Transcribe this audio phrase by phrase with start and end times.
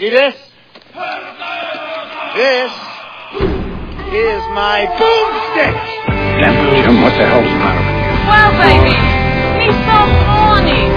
[0.00, 0.32] See this?
[2.32, 2.72] This
[4.16, 5.76] is my boomstick.
[6.40, 8.08] Damn, Jim, what the hell's the matter with you?
[8.24, 8.96] Well, baby,
[9.60, 10.88] me so horny.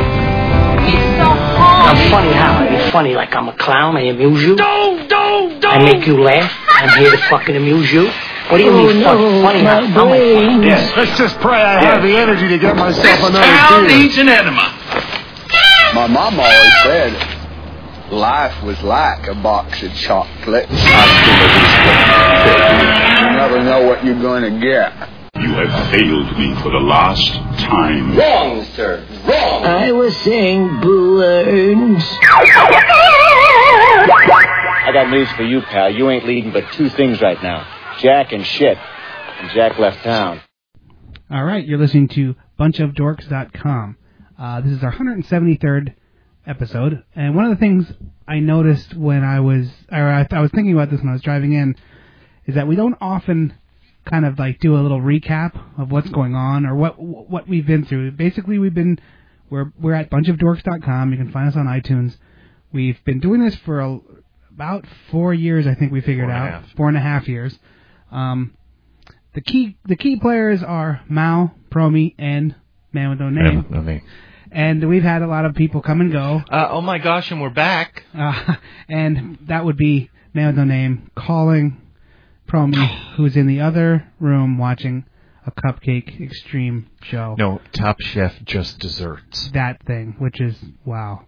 [0.87, 1.83] Me so horny.
[1.83, 2.63] I'm funny how?
[2.63, 3.97] Are you funny like I'm a clown?
[3.97, 4.55] I amuse you?
[4.55, 5.73] Don't, don't, don't.
[5.73, 6.49] I make you laugh?
[6.69, 8.09] I'm here to fucking amuse you?
[8.47, 9.41] What do you Oh, mean funny?
[9.43, 9.85] Funny how?
[9.85, 10.19] How am I
[10.55, 10.65] funny?
[10.67, 10.91] Yes.
[10.95, 13.97] Let's just pray I have the energy to get myself This another town beer.
[13.97, 14.71] needs an enema.
[15.93, 17.11] My mom always said
[18.13, 20.71] life was like a box of chocolates.
[20.71, 20.77] You
[23.37, 24.93] never know what you're going to get.
[25.35, 28.15] You have failed me for the last time.
[28.15, 29.05] Wrong, sir.
[29.25, 29.65] Wrong.
[29.65, 32.03] I was saying balloons.
[34.85, 35.89] I got news for you, pal.
[35.91, 37.65] You ain't leading but two things right now
[37.99, 38.77] Jack and shit.
[38.77, 40.41] And Jack left town.
[41.29, 43.97] All right, you're listening to bunchofdorks.com.
[44.37, 45.95] Uh, this is our 173rd
[46.45, 47.91] episode, and one of the things
[48.27, 51.21] I noticed when I was, or I, I was thinking about this when I was
[51.21, 51.75] driving in,
[52.45, 53.53] is that we don't often
[54.05, 57.65] kind of like do a little recap of what's going on or what what we've
[57.65, 58.11] been through.
[58.11, 58.99] Basically, we've been
[59.49, 61.11] we're we're at bunchofdorks.com.
[61.11, 62.17] You can find us on iTunes.
[62.71, 63.99] We've been doing this for a,
[64.51, 66.63] about four years, I think we figured Four out.
[66.75, 67.57] Four and a half years.
[68.11, 68.55] Um,
[69.33, 72.55] the key the key players are Mao, Promi, and
[72.91, 73.65] Man with No Name.
[73.69, 74.01] No name.
[74.53, 76.43] And we've had a lot of people come and go.
[76.49, 78.03] Uh, oh my gosh, and we're back.
[78.13, 78.55] Uh,
[78.87, 81.81] and that would be Man with No Name calling
[82.47, 85.05] Promi, who's in the other room watching
[85.47, 87.35] a cupcake extreme show.
[87.37, 89.49] No, Top Chef just desserts.
[89.53, 91.25] That thing, which is wow.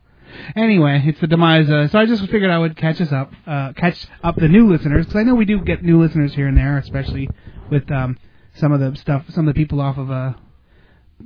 [0.56, 1.68] Anyway, it's the demise.
[1.68, 4.70] Uh, so I just figured I would catch us up, uh, catch up the new
[4.72, 7.28] listeners because I know we do get new listeners here and there, especially
[7.72, 8.18] with um,
[8.54, 10.34] some of the stuff, some of the people off of uh,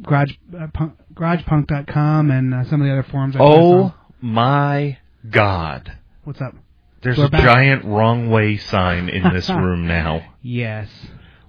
[0.02, 3.36] Garage uh, punk, GaragePunk.com and uh, some of the other forums.
[3.36, 4.98] I Oh my
[5.30, 5.98] God.
[6.24, 6.56] what's up?
[7.02, 7.44] There's We're a back.
[7.44, 10.22] giant wrong way sign in this room now.
[10.42, 10.90] Yes.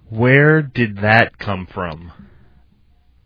[0.08, 2.12] Where did that come from?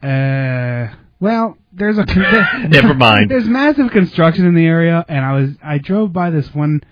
[0.02, 0.88] Uh,
[1.20, 2.04] well, there's a
[2.68, 3.30] Never mind.
[3.30, 6.82] There's massive construction in the area, and I was I drove by this one,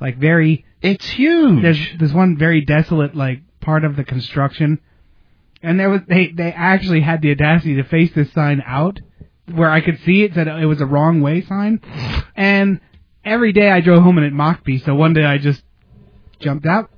[0.00, 0.64] like very.
[0.80, 1.62] It's huge.
[1.62, 4.80] There's this one very desolate like part of the construction,
[5.64, 9.00] and there was they they actually had the audacity to face this sign out
[9.52, 11.80] where I could see it said it was a wrong way sign,
[12.36, 12.80] and
[13.24, 14.78] every day I drove home and it mocked me.
[14.78, 15.62] So one day I just
[16.40, 16.90] jumped out,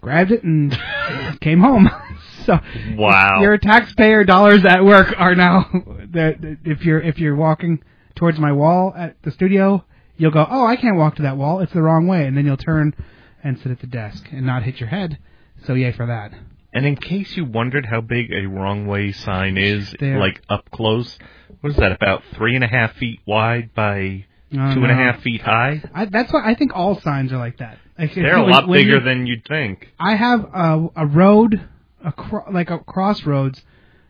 [0.00, 0.76] grabbed it, and
[1.40, 1.90] came home.
[2.46, 2.58] so
[2.96, 3.40] Wow.
[3.40, 5.68] your taxpayer dollars at work are now
[6.14, 7.82] if you're if you're walking
[8.14, 9.84] towards my wall at the studio,
[10.16, 11.60] you'll go, "Oh, I can't walk to that wall.
[11.60, 12.94] It's the wrong way." And then you'll turn
[13.42, 15.18] and sit at the desk and not hit your head.
[15.66, 16.32] So yay for that.
[16.72, 21.18] And in case you wondered how big a wrong way sign is, like up close,
[21.60, 21.92] what is that?
[21.92, 25.82] About three and a half feet wide by two and a half feet high.
[25.94, 27.78] I, that's why I think all signs are like that.
[27.98, 29.88] Like, They're a lot bigger you- than you'd think.
[29.98, 31.60] I have a, a road,
[32.04, 33.60] a cro- like a crossroads.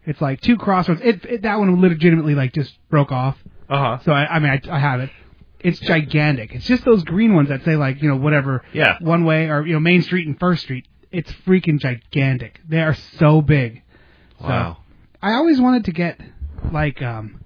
[0.05, 1.01] It's like two crossroads.
[1.03, 3.37] It, it that one legitimately like just broke off.
[3.69, 3.99] Uh huh.
[4.05, 5.11] So I, I mean, I, I have it.
[5.61, 6.53] It's gigantic.
[6.55, 8.97] It's just those green ones that say like you know whatever Yeah.
[9.01, 10.87] one way or you know Main Street and First Street.
[11.13, 12.61] It's freaking gigantic.
[12.69, 13.83] They are so big.
[14.41, 14.77] So, Wow.
[15.23, 16.21] I always wanted to get
[16.73, 17.45] like um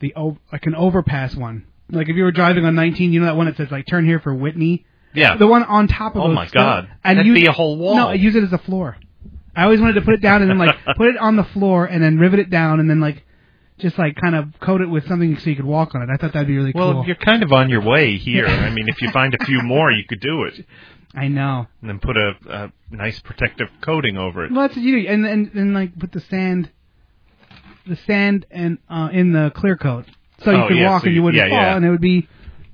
[0.00, 1.66] the o- like an overpass one.
[1.90, 4.04] Like if you were driving on 19, you know that one that says like turn
[4.04, 4.84] here for Whitney.
[5.14, 5.36] Yeah.
[5.36, 6.88] The one on top of Oh my God.
[7.04, 7.94] And That'd use, be a whole wall.
[7.96, 8.96] No, I use it as a floor.
[9.54, 11.84] I always wanted to put it down and then like put it on the floor
[11.84, 13.24] and then rivet it down and then like
[13.78, 16.08] just like kind of coat it with something so you could walk on it.
[16.12, 16.98] I thought that'd be really Well, cool.
[17.00, 18.46] Well, you're kind of on your way here.
[18.46, 20.64] I mean, if you find a few more, you could do it,
[21.14, 21.66] I know.
[21.80, 24.52] and then put a, a nice protective coating over it.
[24.52, 25.08] Well, that's what you do.
[25.08, 26.70] And and and like put the sand,
[27.86, 30.06] the sand and uh, in the clear coat,
[30.42, 31.76] so you Oh, could yeah, walk so and you you- wouldn't yeah, fall, yeah.
[31.76, 32.28] and it would be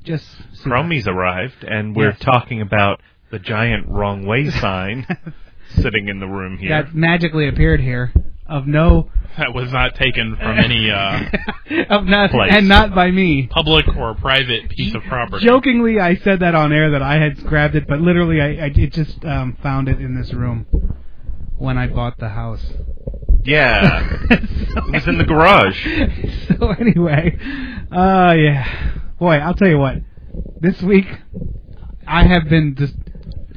[0.04, 0.24] just.
[0.54, 0.70] super.
[0.70, 2.18] Promi's arrived, and we're Yes.
[2.20, 3.00] talking about
[3.30, 5.06] the giant wrong way sign
[5.74, 6.70] sitting in the room here.
[6.70, 8.12] that magically appeared here
[8.48, 11.20] of no That was not taken from any uh,
[11.90, 12.52] of nothing Place.
[12.52, 13.46] and not by me.
[13.46, 15.44] public or private piece of property.
[15.44, 18.70] Jokingly, I said that on air that I had grabbed it, but literally, I, I
[18.74, 20.66] it just um, found it in this room
[21.56, 22.64] when I bought the house.
[23.44, 25.78] yeah, it was in the garage.
[26.58, 27.36] so anyway,
[27.92, 29.96] uh, yeah, boy, I'll tell you what.
[30.60, 31.06] This week,
[32.06, 32.94] I have been just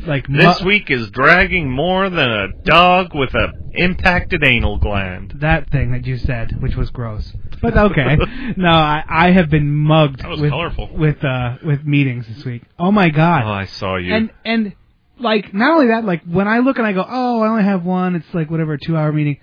[0.07, 5.33] like This week is dragging more than a dog with a impacted anal gland.
[5.41, 7.31] that thing that you said, which was gross.
[7.61, 8.17] But okay,
[8.57, 10.89] no, I, I have been mugged That was with colorful.
[10.93, 12.63] with uh with meetings this week.
[12.79, 13.43] Oh my god!
[13.45, 14.13] Oh, I saw you.
[14.15, 14.73] and and
[15.19, 17.83] like not only that, like when I look and I go, oh, I only have
[17.85, 18.15] one.
[18.15, 19.37] It's like whatever, two hour meeting.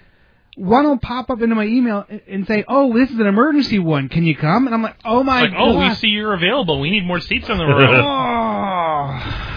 [0.57, 3.79] one will pop up into my email and- and say, "Oh, this is an emergency
[3.79, 4.09] one.
[4.09, 6.81] Can you come?" And I'm like, "Oh my god." Oh, we see you're available.
[6.81, 8.01] We need more seats on the road.
[8.05, 9.48] Oh.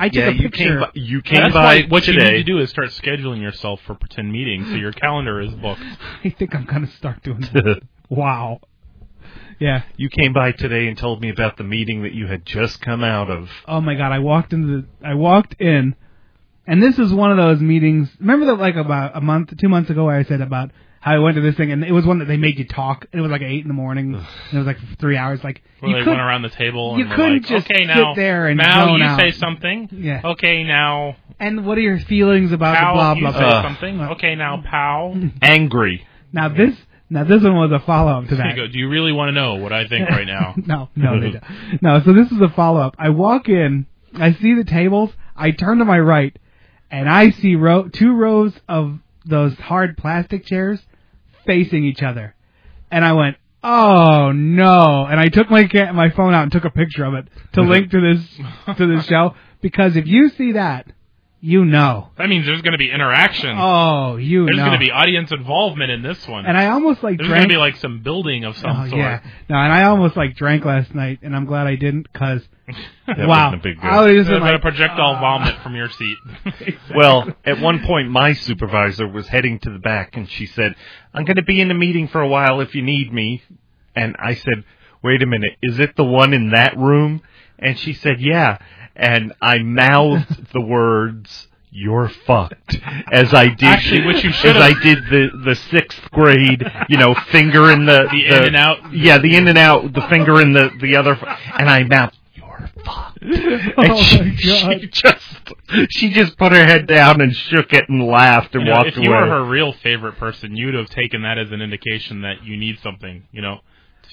[0.00, 0.64] I took yeah, a you picture.
[0.64, 2.18] came by, you came That's by what today.
[2.18, 5.52] you need to do is start scheduling yourself for pretend meetings so your calendar is
[5.52, 5.82] booked.
[6.24, 7.82] I think I'm gonna start doing that.
[8.08, 8.60] wow.
[9.58, 9.82] Yeah.
[9.98, 13.04] you came by today and told me about the meeting that you had just come
[13.04, 13.50] out of.
[13.68, 15.94] Oh my god, I walked into the, I walked in,
[16.66, 18.08] and this is one of those meetings.
[18.20, 20.70] Remember that like about a month, two months ago, I said about
[21.00, 23.06] how I went to this thing, and it was one that they made you talk.
[23.12, 25.42] It was like eight in the morning, and it was like three hours.
[25.42, 27.66] Like Where you they could, went around the table you and were couldn't like, just
[27.70, 29.18] okay, sit now, there and now zone you out.
[29.18, 29.88] say something.
[29.92, 30.20] Yeah.
[30.24, 33.62] Okay, now And what are your feelings about Pal, the blah you blah say blah?
[33.62, 34.00] something.
[34.12, 35.14] Okay, now pal.
[35.42, 36.06] Angry.
[36.32, 36.76] Now this,
[37.08, 38.50] now this one was a follow up to that.
[38.54, 38.66] you go.
[38.70, 40.54] Do you really want to know what I think right now?
[40.66, 41.82] no, no, they don't.
[41.82, 42.94] No, so this is a follow up.
[42.98, 46.36] I walk in, I see the tables, I turn to my right,
[46.90, 50.80] and I see row two rows of those hard plastic chairs
[51.46, 52.34] facing each other.
[52.90, 56.64] And I went, "Oh no." And I took my ca- my phone out and took
[56.64, 60.52] a picture of it to link to this to this show because if you see
[60.52, 60.90] that,
[61.42, 62.08] you know.
[62.18, 63.56] That means there's going to be interaction.
[63.58, 64.66] Oh, you there's know.
[64.66, 66.44] going to be audience involvement in this one.
[66.46, 68.88] and I almost like there's drank going to be like some building of some Oh,
[68.88, 69.00] sort.
[69.00, 69.20] yeah.
[69.48, 73.16] No, and I almost like drank last night, and I'm glad I didn't because wow,
[73.16, 73.84] wouldn't have been good.
[73.84, 76.18] I would have just There's a projectile "Ah." vomit from your seat.
[76.94, 80.74] Well, at one point, my supervisor was heading to the back, and she said,
[81.14, 83.42] "I'm going to be in a meeting for a while if you need me."
[83.96, 84.64] And I said,
[85.02, 87.22] "Wait a minute, is it the one in that room?"
[87.58, 88.58] And she said, "Yeah."
[88.96, 91.46] And I mouthed the words.
[91.72, 92.78] You're fucked.
[93.12, 97.14] As I did, Actually, what you as I did the the sixth grade, you know,
[97.30, 98.92] finger in the The in and out.
[98.92, 101.12] Yeah, the in and out, the finger in the the other,
[101.56, 103.18] and I mouthed, "You're fucked."
[103.76, 105.52] Oh and Oh she, she just
[105.90, 108.88] she just put her head down and shook it and laughed and You know, walked
[108.88, 109.04] if away.
[109.06, 112.42] If you were her real favorite person, you'd have taken that as an indication that
[112.44, 113.22] you need something.
[113.30, 113.60] You know,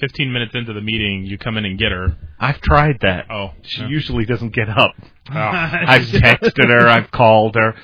[0.00, 2.16] 15 minutes into the meeting, you come in and get her.
[2.38, 3.26] I've tried that.
[3.30, 3.88] Oh, She yeah.
[3.88, 4.94] usually doesn't get up.
[5.30, 5.34] Oh.
[5.36, 6.88] I've texted her.
[6.88, 7.74] I've called her.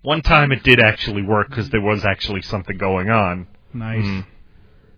[0.00, 3.46] One time it did actually work because there was actually something going on.
[3.74, 4.02] nice.
[4.04, 4.24] Mm.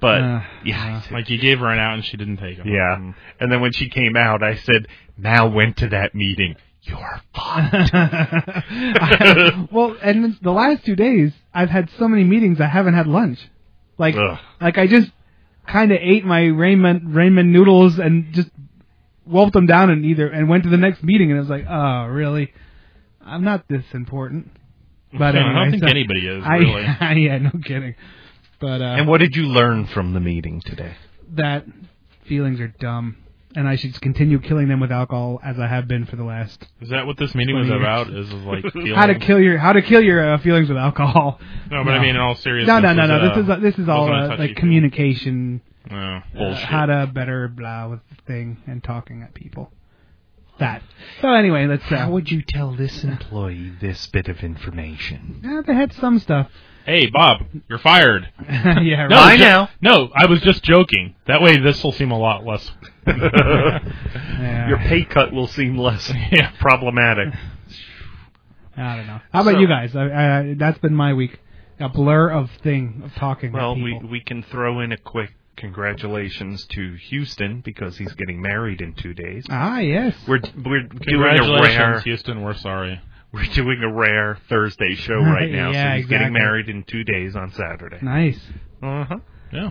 [0.01, 2.67] But Uh, yeah, Like you gave her an out and she didn't take it.
[2.67, 3.13] yeah.
[3.41, 4.87] And then when she came out, I said,
[5.19, 6.55] "Now went to that meeting.
[6.83, 7.93] You're fucked."
[9.73, 12.61] well, and the last two days, I've had so many meetings.
[12.61, 13.39] I haven't had lunch.
[13.99, 14.39] Like, Ugh.
[14.61, 15.11] like I just
[15.69, 18.49] kind of ate my ramen ramen noodles and just
[19.27, 21.31] wolfed them down and either and went to the next meeting.
[21.31, 22.53] And it was like, oh, really?
[23.21, 24.51] I'm not this important.
[25.13, 26.83] But I don't think so- anybody is I, really.
[27.27, 27.95] yeah, no kidding.
[28.61, 30.97] But uh, and what did you learn from the meeting today?
[31.35, 31.65] that
[32.29, 33.17] feelings are dumb,
[33.57, 36.65] and I should continue killing them with alcohol as I have been for the last.
[36.81, 37.81] Is that what this meeting was years.
[37.81, 38.11] about?
[38.11, 38.65] Is like?
[38.95, 41.41] How to kill your how to kill your uh, feelings with alcohol.
[41.71, 42.69] No, but I mean in all seriousness.
[42.69, 43.17] No, no, no, was, no.
[43.17, 44.55] uh, This is uh, this is all wasn't a uh, like feely.
[44.55, 45.61] communication,
[45.91, 46.65] No, uh, bullshit.
[46.65, 49.73] how to better blah with the thing and talking at people.
[50.61, 50.83] That.
[51.21, 51.83] So anyway, let's.
[51.91, 55.41] Uh, How would you tell this employee this bit of information?
[55.45, 56.49] yeah, they had some stuff.
[56.87, 58.33] Hey, Bob, you're fired.
[58.49, 59.37] yeah, No, right.
[59.37, 59.69] ju- now.
[59.83, 61.17] No, I was just joking.
[61.27, 62.71] That way, this will seem a lot less.
[64.39, 64.69] Yeah.
[64.69, 66.53] Your pay cut will seem less Yeah.
[66.61, 67.33] problematic.
[68.77, 69.21] I don't know.
[69.33, 69.97] How about So- you guys?
[69.97, 70.03] I,
[70.51, 71.39] I, that's been my week.
[71.81, 73.53] A blur of thing of talking.
[73.53, 78.81] Well, we we can throw in a quick congratulations to Houston because he's getting married
[78.81, 79.45] in two days.
[79.51, 80.15] ah yes.
[80.29, 82.43] We're we're doing a rare Houston.
[82.43, 83.01] We're sorry.
[83.37, 85.71] We're doing a rare Thursday show right now.
[85.71, 87.99] Yeah, so he's getting married in two days on Saturday.
[88.03, 88.41] Nice.
[88.83, 89.19] Uh huh.
[89.53, 89.71] Yeah.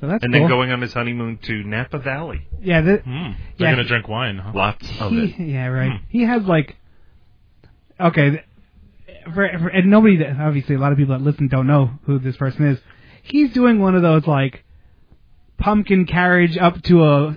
[0.00, 0.40] So that's And cool.
[0.42, 2.48] then going on his honeymoon to Napa Valley.
[2.60, 3.36] yeah, the, Mm.
[3.58, 3.76] They're Yeah.
[3.76, 4.50] gonna drink wine, huh?
[4.54, 5.38] Lots of it.
[5.38, 5.92] yeah, right.
[5.92, 6.04] Hmm.
[6.08, 6.76] He has like,
[8.00, 8.42] okay,
[9.32, 12.18] for, for and nobody that obviously a lot of people that listen don't know who
[12.18, 12.78] this person is.
[13.22, 14.64] He's doing one of those like
[15.58, 17.36] pumpkin carriage up to a, a,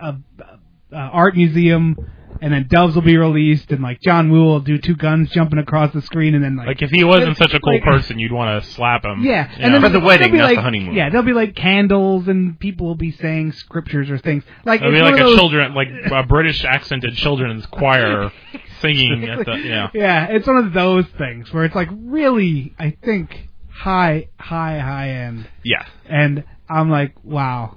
[0.00, 1.96] a, a, a art museum,
[2.40, 5.58] and then doves will be released, and like John Woo will do two guns jumping
[5.58, 8.18] across the screen, and then like, Like if he wasn't such a cool like- person,
[8.18, 9.22] you'd want to slap him.
[9.22, 9.72] Yeah, You and know?
[9.72, 10.94] then For the there'll wedding, be, not the honeymoon.
[10.94, 14.44] Yeah, there'll be like candles, and people will be saying scriptures or things.
[14.64, 18.32] Like It'd be it's like one a those- children, like a British accented children's choir
[18.80, 19.88] singing at the yeah.
[19.94, 25.10] Yeah, it's one of those things where it's like really, I think high, high, high
[25.10, 25.84] end, Yeah.
[26.08, 27.76] and I'm like, wow.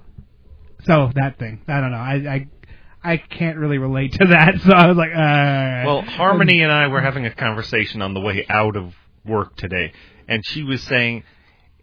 [0.85, 2.47] So that thing, I don't know, I, I,
[3.05, 4.55] I can't really relate to that.
[4.65, 5.85] So I was like, uh.
[5.85, 8.93] Well, Harmony and I were having a conversation on the way out of
[9.25, 9.93] work today,
[10.27, 11.23] and she was saying,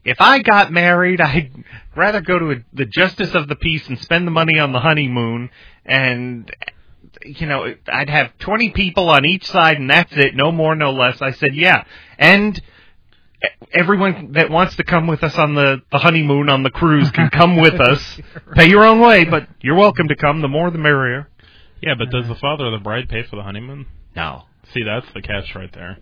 [0.04, 1.52] if I got married, I'd
[1.94, 4.80] rather go to a, the justice of the peace and spend the money on the
[4.80, 5.50] honeymoon,
[5.84, 6.50] and
[7.24, 10.90] you know, I'd have twenty people on each side, and that's it, no more, no
[10.90, 11.22] less.
[11.22, 11.84] I said, yeah,
[12.18, 12.60] and
[13.72, 17.30] everyone that wants to come with us on the, the honeymoon on the cruise can
[17.30, 18.18] come with us.
[18.54, 20.40] Pay your own way, but you're welcome to come.
[20.40, 21.28] The more the merrier.
[21.80, 23.86] Yeah, but does the father of the bride pay for the honeymoon?
[24.14, 24.42] No.
[24.72, 25.98] See, that's the catch right there.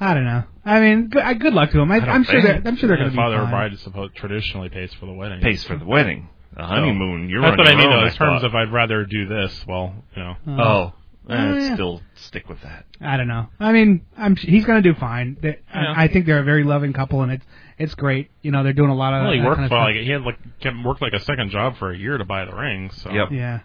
[0.00, 0.44] I don't know.
[0.64, 1.90] I mean, good, uh, good luck to him.
[1.92, 3.50] I, I I'm, sure they're I'm sure they're Yeah, going to be father of fine.
[3.50, 5.40] bride is supposed traditionally pays for the wedding.
[5.40, 6.28] Pays for the wedding.
[6.56, 8.06] The honeymoon, you're That's on what I mean, own, though.
[8.06, 8.44] In terms thought.
[8.44, 9.64] of, I'd rather do this.
[9.68, 10.36] Well, you know.
[10.46, 10.92] Uh, Oh.
[11.28, 11.74] Uh, oh, I'd yeah.
[11.74, 12.84] still stick with that.
[13.00, 13.48] I don't know.
[13.58, 15.36] I mean, I'm he's going to do fine.
[15.40, 15.92] They, Yeah.
[15.96, 17.44] I, I think they're a very loving couple, and it's
[17.78, 18.30] it's great.
[18.42, 19.22] You know, they're doing a lot of.
[19.24, 19.84] Well, he that worked kind of for stuff.
[19.86, 22.44] like he had like kept worked like a second job for a year to buy
[22.44, 22.90] the ring.
[22.90, 23.28] So Yep.
[23.32, 23.60] Yeah,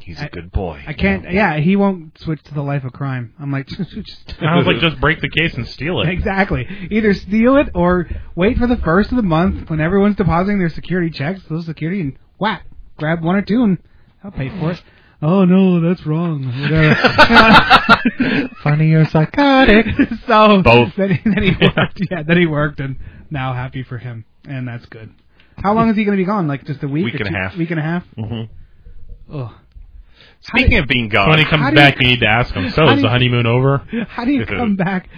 [0.00, 0.82] He's I- a good boy.
[0.86, 1.30] I can't.
[1.30, 3.34] Yeah, he won't switch to the life of crime.
[3.38, 6.08] I'm like, just, I was like, just break the case and steal it.
[6.08, 6.66] exactly.
[6.90, 10.70] Either steal it or wait for the first of the month when everyone's depositing their
[10.70, 12.64] security checks, Social Security, and whack,
[12.96, 13.78] grab one or two, and
[14.24, 14.82] I'll pay for it.
[15.20, 16.44] Oh no, that's wrong.
[16.62, 16.94] Whatever.
[18.62, 19.86] Funny or psychotic.
[20.26, 20.94] so Both.
[20.96, 22.00] Then, he- then he worked.
[22.10, 22.96] Yeah, then he worked, and
[23.30, 25.10] now happy for him, and that's good.
[25.56, 26.46] How long is he going to be gone?
[26.46, 27.04] Like just a week?
[27.06, 27.56] Week or and a two- half.
[27.56, 28.04] Week and a half.
[28.16, 28.42] hmm
[29.32, 29.52] Ugh.
[30.40, 32.70] Speaking of being gone, when he comes do you- back, you need to ask him.
[32.70, 33.78] So is the honeymoon over?
[34.08, 35.08] How do you come back?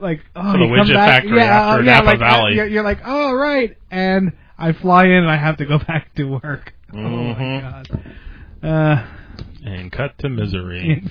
[0.00, 2.18] Like oh, To the you come widget back, factory yeah, after uh, yeah, Napa like,
[2.18, 2.54] Valley.
[2.54, 6.14] You're, you're like, oh right, and I fly in and I have to go back
[6.16, 6.72] to work.
[6.92, 7.60] Oh my Mhm.
[7.90, 8.14] god.
[8.62, 9.06] Uh,
[9.64, 11.02] And cut to misery.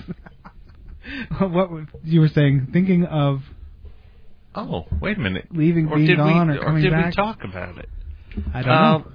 [1.40, 2.68] what was- you were saying?
[2.72, 3.42] Thinking of
[4.56, 5.48] Oh, wait a minute.
[5.52, 6.58] leaving, Or being did gone, we?
[6.58, 7.06] or coming did back?
[7.08, 7.90] we talk about it?
[8.54, 9.06] I don't Uh, know.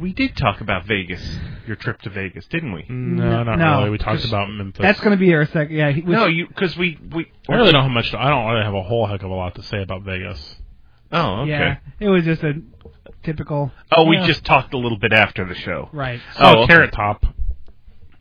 [0.00, 1.22] We did talk about Vegas,
[1.66, 2.84] your trip to Vegas, didn't we?
[2.88, 3.78] No, not No.
[3.78, 3.90] really.
[3.90, 4.80] We talked Just- about Memphis.
[4.82, 5.76] That's going to be our second.
[5.76, 5.90] Yeah.
[5.92, 7.30] He, we- No, you because we we.
[7.48, 8.12] I really don't have much.
[8.14, 10.56] I don't really have a whole heck of a lot to say about Vegas.
[11.12, 11.50] Oh, okay.
[11.50, 11.76] Yeah.
[12.00, 12.54] It was just a
[13.22, 13.70] typical.
[13.94, 14.26] Oh, we Yeah.
[14.26, 15.90] just talked a little bit after the show.
[15.92, 16.20] Right.
[16.40, 16.72] Oh, okay.
[16.72, 17.24] Carrot Top.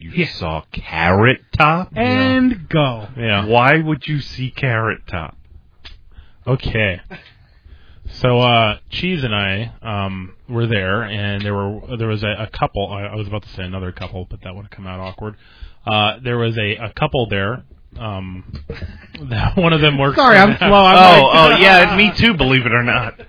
[0.01, 0.27] You Yeah.
[0.33, 1.89] saw Carrot Top.
[1.95, 3.07] And go.
[3.17, 3.45] Yeah.
[3.45, 5.37] Why would you see Carrot Top?
[6.47, 6.99] Okay.
[8.13, 12.47] So uh Cheese and I um were there and there were there was a, a
[12.47, 14.99] couple I, I was about to say another couple, but that would have come out
[14.99, 15.35] awkward.
[15.85, 17.63] Uh there was a, a couple there.
[17.97, 18.53] Um
[19.29, 20.73] that one of them works Sorry, I'm slow.
[20.73, 22.33] I'm oh, like- oh, yeah, me too.
[22.33, 23.19] Believe it or not.
[23.19, 23.25] um,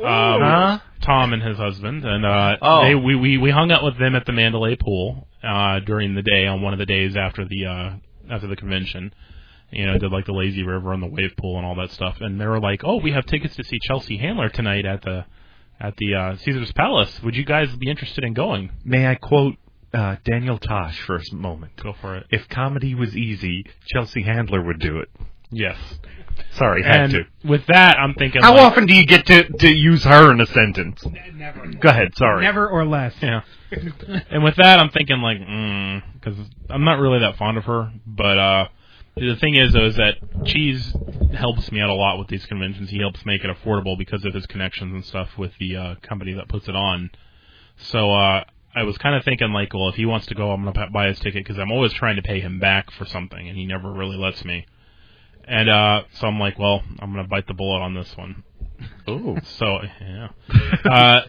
[0.00, 0.78] Huh?
[1.02, 2.82] Tom and his husband, and uh, Oh.
[2.82, 6.22] they we, we we hung out with them at the Mandalay pool uh, during the
[6.22, 9.14] day on one of the days after the uh, after the convention.
[9.70, 12.18] You know, did like the lazy river and the wave pool and all that stuff,
[12.20, 15.24] and they were like, "Oh, we have tickets to see Chelsea Handler tonight at the
[15.80, 17.20] at the uh, Caesar's Palace.
[17.22, 19.56] Would you guys be interested in going?" May I quote
[19.92, 21.72] uh, Daniel Tosh for a moment?
[21.82, 22.26] Go for it.
[22.30, 25.08] If comedy was easy, Chelsea Handler would do it.
[25.50, 25.76] Yes.
[26.56, 27.24] Sorry, had And to.
[27.48, 28.42] with that, I'm thinking.
[28.42, 31.04] How like, often do you get to to use her in a sentence?
[31.34, 31.66] Never.
[31.66, 32.16] Go ahead.
[32.16, 32.44] Sorry.
[32.44, 33.14] Never or less.
[33.20, 33.42] Yeah.
[34.30, 36.38] and with that, I'm thinking like, because
[36.70, 37.92] I'm not really that fond of her.
[38.06, 38.68] But uh,
[39.16, 40.14] the thing is, though, is that
[40.44, 40.94] Cheese
[41.36, 42.90] helps me out a lot with these conventions.
[42.90, 46.34] He helps make it affordable because of his connections and stuff with the uh, company
[46.34, 47.10] that puts it on.
[47.76, 48.44] So uh,
[48.76, 51.08] I was kind of thinking like, well, if he wants to go, I'm gonna buy
[51.08, 53.90] his ticket because I'm always trying to pay him back for something, and he never
[53.92, 54.66] really lets me.
[55.46, 58.42] And uh, so I'm like, well, I'm gonna bite the bullet on this one.
[59.08, 59.36] Ooh.
[59.58, 60.28] So yeah.
[60.84, 61.20] uh,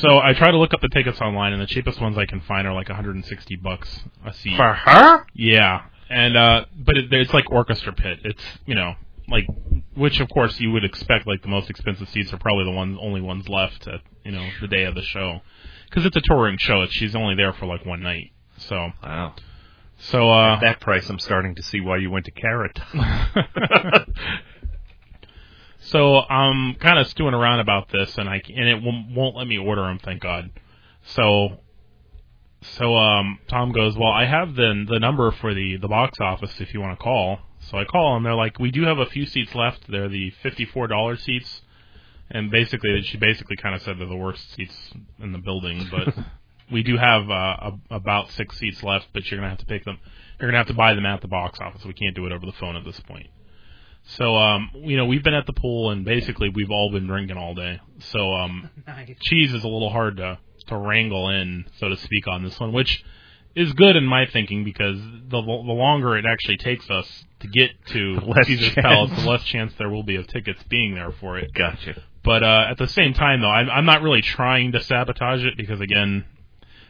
[0.00, 2.40] so I try to look up the tickets online, and the cheapest ones I can
[2.40, 4.56] find are like 160 bucks a seat.
[4.56, 5.26] For her?
[5.34, 8.20] Yeah, and uh, but it, it's like orchestra pit.
[8.24, 8.94] It's you know
[9.28, 9.46] like
[9.94, 12.98] which of course you would expect like the most expensive seats are probably the ones
[13.00, 15.40] only ones left at you know the day of the show
[15.88, 16.82] because it's a touring show.
[16.82, 18.32] It's, she's only there for like one night.
[18.58, 19.34] So Wow.
[20.10, 22.76] So uh, At that price, I'm starting to see why you went to Carrot.
[25.78, 29.46] so I'm kind of stewing around about this, and I and it won't, won't let
[29.46, 30.00] me order them.
[30.02, 30.50] Thank God.
[31.04, 31.60] So,
[32.76, 36.60] so um, Tom goes, well, I have the the number for the the box office
[36.60, 37.38] if you want to call.
[37.70, 39.88] So I call, and they're like, we do have a few seats left.
[39.88, 41.62] They're the fifty four dollar seats,
[42.28, 46.12] and basically she basically kind of said they're the worst seats in the building, but.
[46.72, 49.84] We do have uh, a, about six seats left, but you're gonna have to pick
[49.84, 49.98] them.
[50.40, 51.84] You're gonna have to buy them at the box office.
[51.84, 53.28] We can't do it over the phone at this point.
[54.04, 57.36] So, um, you know, we've been at the pool and basically we've all been drinking
[57.36, 57.80] all day.
[58.10, 59.16] So, um, Nice.
[59.20, 60.38] cheese is a little hard to,
[60.68, 63.04] to wrangle in, so to speak, on this one, which
[63.54, 67.06] is good in my thinking because the, the longer it actually takes us
[67.40, 68.84] to get to The less Caesar's chance.
[68.84, 71.52] Palace, the less chance there will be of tickets being there for it.
[71.54, 72.02] Gotcha.
[72.24, 75.56] But uh, at the same time, though, I'm, I'm not really trying to sabotage it
[75.56, 76.24] because, again,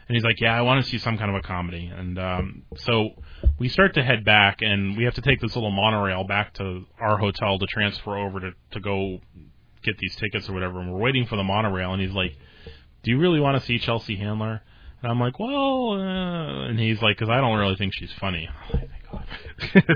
[0.09, 2.63] and he's like, "Yeah, I want to see some kind of a comedy." And um,
[2.77, 3.11] so
[3.59, 6.85] we start to head back, and we have to take this little monorail back to
[7.01, 9.21] our hotel to transfer over to to go
[9.83, 10.81] get these tickets or whatever.
[10.81, 12.37] And we're waiting for the monorail, and he's like,
[13.03, 14.63] "Do you really want to see Chelsea Handler?"
[15.03, 18.49] And I'm like, "Well," uh, and he's like, "Cause I don't really think she's funny."
[18.49, 18.91] I'm like,
[19.73, 19.89] "Thank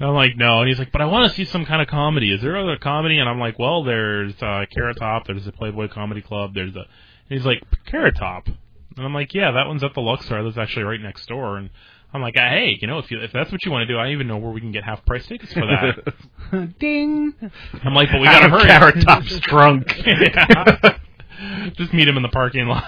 [0.00, 0.60] And I'm like, no.
[0.60, 2.32] And he's like, but I want to see some kind of comedy.
[2.32, 3.18] Is there other comedy?
[3.18, 5.26] And I'm like, well, there's uh, Carrot Top.
[5.26, 6.52] There's the Playboy Comedy Club.
[6.54, 6.80] There's a.
[6.80, 8.48] And he's like, Carrot Top.
[8.96, 10.42] And I'm like, yeah, that one's at the Luxor.
[10.42, 11.56] That's actually right next door.
[11.56, 11.70] And
[12.12, 13.98] I'm like, uh, hey, you know, if you if that's what you want to do,
[13.98, 16.78] I even know where we can get half price tickets for that.
[16.78, 17.34] Ding.
[17.82, 18.64] I'm like, but we gotta hurry.
[18.64, 19.88] Carrot Top's drunk.
[21.76, 22.84] Just meet him in the parking lot.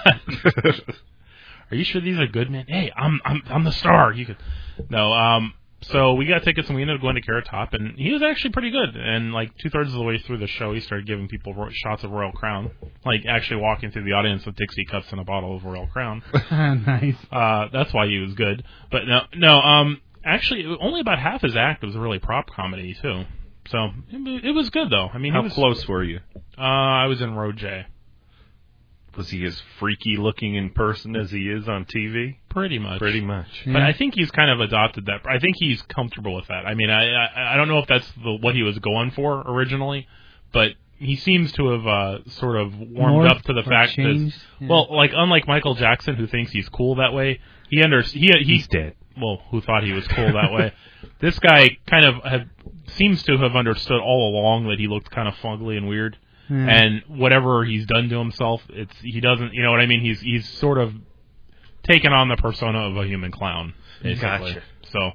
[1.69, 2.65] Are you sure these are good, man?
[2.67, 4.13] Hey, I'm I'm I'm the star.
[4.13, 4.37] You could
[4.89, 5.11] no.
[5.11, 5.53] Um.
[5.83, 8.21] So we got tickets and we ended up going to Carrot Top, and he was
[8.23, 8.95] actually pretty good.
[8.95, 11.69] And like two thirds of the way through the show, he started giving people ro-
[11.71, 12.71] shots of Royal Crown,
[13.05, 16.23] like actually walking through the audience with Dixie cups and a bottle of Royal Crown.
[16.51, 17.15] nice.
[17.31, 18.63] Uh, that's why he was good.
[18.91, 19.59] But no, no.
[19.59, 23.25] Um, actually, only about half his act was really prop comedy too.
[23.69, 25.09] So it, it was good though.
[25.13, 26.21] I mean, How was, close were you?
[26.57, 27.85] Uh, I was in row J.
[29.17, 32.37] Was he as freaky looking in person as he is on TV?
[32.49, 32.99] Pretty much.
[32.99, 33.47] Pretty much.
[33.65, 35.21] But I think he's kind of adopted that.
[35.27, 36.67] I think he's comfortable with that.
[36.67, 39.41] I mean, I I, I don't know if that's the, what he was going for
[39.41, 40.07] originally,
[40.53, 44.35] but he seems to have uh, sort of warmed Morphed up to the fact changed,
[44.35, 44.67] that yeah.
[44.69, 48.67] well, like unlike Michael Jackson, who thinks he's cool that way, he under he he's
[48.67, 48.95] dead.
[49.19, 50.73] Well, who thought he was cool that way?
[51.19, 52.49] This guy kind of had,
[52.89, 56.17] seems to have understood all along that he looked kind of fugly and weird
[56.49, 56.55] Yeah.
[56.57, 60.01] and whatever he's done to himself, it's he doesn't, you know what I mean?
[60.01, 60.93] He's he's sort of
[61.83, 64.53] taken on the persona of a human clown, basically.
[64.53, 64.63] Gotcha.
[64.91, 65.11] So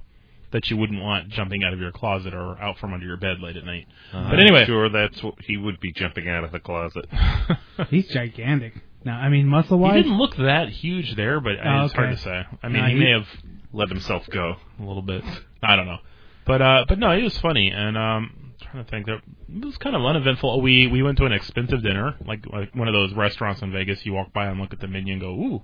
[0.53, 3.41] that you wouldn't want jumping out of your closet or out from under your bed
[3.41, 3.87] late at night.
[4.12, 7.07] Uh, but anyway, I'm sure that's what he would be jumping out of the closet.
[7.89, 8.75] He's gigantic.
[9.05, 12.11] Now, I mean, muscle wise, he didn't look that huge there, but Oh, it's hard
[12.11, 12.43] to say.
[12.62, 13.27] I mean, No, he, he- may have
[13.73, 14.57] Let himself go.
[14.79, 15.25] a little bit.
[15.62, 15.99] I don't know,
[16.47, 19.64] but uh, but no, he was funny, and um, I'm trying to think that it
[19.64, 20.50] was kind of uneventful.
[20.50, 23.73] Oh, we we went to an expensive dinner, like like one of those restaurants in
[23.73, 24.04] Vegas.
[24.07, 25.62] You walk by and look at the menu and go, ooh,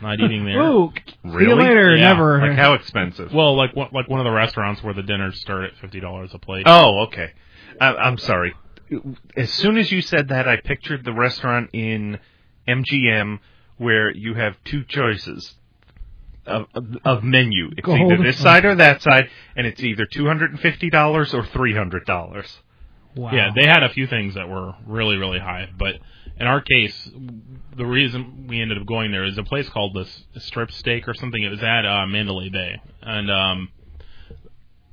[0.00, 0.60] not eating there.
[0.62, 1.64] Ooh, see you Really?
[1.64, 1.96] later.
[1.96, 2.40] Yeah, Never.
[2.46, 3.32] Like how expensive?
[3.32, 6.30] Well, like one- like one of the restaurants where the dinners start at fifty dollars
[6.34, 6.64] a plate.
[6.66, 7.32] Oh, okay.
[7.80, 8.54] I, I'm sorry.
[9.36, 12.18] As soon as you said that, I pictured the restaurant in
[12.68, 13.38] MGM
[13.78, 15.54] where you have two choices
[16.46, 17.70] of, of, of menu.
[17.76, 18.00] It's Gold.
[18.00, 21.44] either this side or that side, and it's either two hundred and fifty dollars or
[21.46, 22.58] three hundred dollars.
[23.16, 23.30] wow.
[23.32, 25.68] Yeah, they had a few things that were really, really high.
[25.78, 25.96] But
[26.40, 27.10] in our case,
[27.76, 31.14] the reason we ended up going there is a place called the Strip Steak or
[31.14, 31.42] something.
[31.42, 33.68] It was at uh, Mandalay Bay, and um,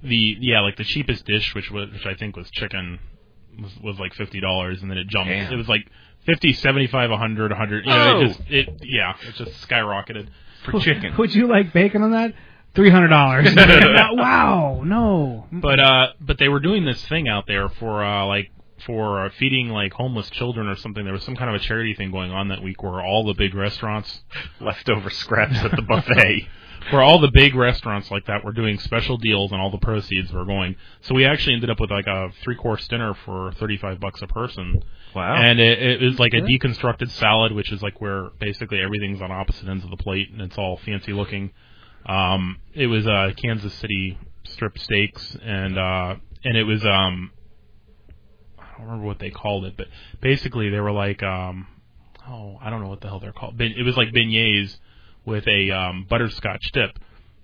[0.04, 3.00] the yeah, like the cheapest dish, which was which I think was chicken,
[3.62, 5.30] was was like fifty dollars, and then it jumped.
[5.30, 5.52] Damn.
[5.52, 5.88] It was like
[6.26, 7.86] fifty, seventy-five, a hundred, a hundred.
[7.86, 8.22] You know, Oh.
[8.22, 10.28] it just it yeah, it just skyrocketed.
[10.72, 11.16] For chicken.
[11.18, 12.34] Would you like bacon on that?
[12.76, 13.54] Three hundred dollars.
[13.56, 14.82] wow.
[14.86, 15.48] No.
[15.52, 18.52] But uh, but they were doing this thing out there for uh, like
[18.86, 21.04] for uh, feeding like homeless children or something.
[21.04, 23.34] There was some kind of a charity thing going on that week where all the
[23.34, 24.22] big restaurants,
[24.62, 26.48] Leftover scraps at the buffet.
[26.92, 30.32] where all the big restaurants like that were doing special deals and all the proceeds
[30.32, 30.76] were going.
[31.02, 34.22] So we actually ended up with like a three course dinner for thirty five bucks
[34.22, 34.82] a person.
[35.16, 35.36] Wow.
[35.36, 39.32] And it, it was like a deconstructed salad, which is like where basically everything's on
[39.32, 41.52] opposite ends of the plate and it's all fancy looking.
[42.06, 47.32] Um, it was uh, Kansas City strip steaks, and uh, and it was um,
[48.80, 49.88] don't remember what they called it, but
[50.22, 51.68] basically they were like um,
[52.28, 53.60] oh I don't know what the hell they're called.
[53.60, 54.78] It was like beignets
[55.26, 56.92] with a um, butterscotch dip.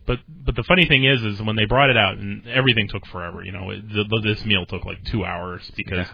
[0.05, 3.05] But but the funny thing is, is when they brought it out, and everything took
[3.07, 3.43] forever.
[3.43, 6.07] You know, it, the, this meal took like two hours because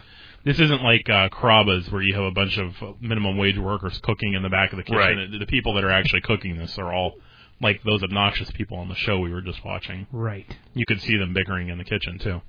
[0.44, 4.34] this isn't like uh, Carrabba's where you have a bunch of minimum wage workers cooking
[4.34, 4.98] in the back of the kitchen.
[4.98, 5.38] Right.
[5.38, 7.14] The people that are actually cooking this are all
[7.60, 10.06] like those obnoxious people on the show we were just watching.
[10.10, 10.46] Right.
[10.74, 12.40] You could see them bickering in the kitchen too,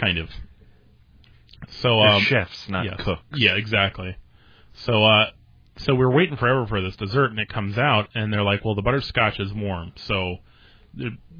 [0.00, 0.28] kind of.
[1.68, 3.00] So um, chefs, not yes.
[3.00, 3.22] cooks.
[3.34, 4.16] Yeah, exactly.
[4.74, 5.30] So uh
[5.76, 8.74] so we're waiting forever for this dessert and it comes out and they're like, "Well,
[8.74, 10.36] the butterscotch is warm." So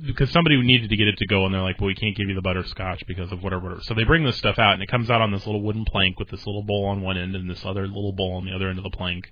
[0.05, 2.29] because somebody needed to get it to go and they're like, "Well, we can't give
[2.29, 4.89] you the butterscotch because of whatever." whatever." So they bring this stuff out and it
[4.89, 7.49] comes out on this little wooden plank with this little bowl on one end and
[7.49, 9.31] this other little bowl on the other end of the plank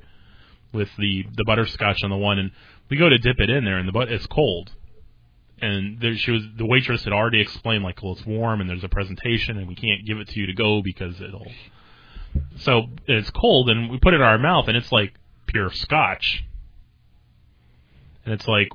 [0.72, 2.50] with the the butterscotch on the one and
[2.88, 4.72] we go to dip it in there and the but it's cold.
[5.62, 8.83] And there, she was the waitress had already explained like, well, it's warm and there's
[8.83, 11.46] a presentation and we can't give it to you to go because it'll.
[12.57, 15.14] So it's cold and we put it in our mouth and it's like
[15.46, 16.44] pure scotch.
[18.25, 18.70] And it's like,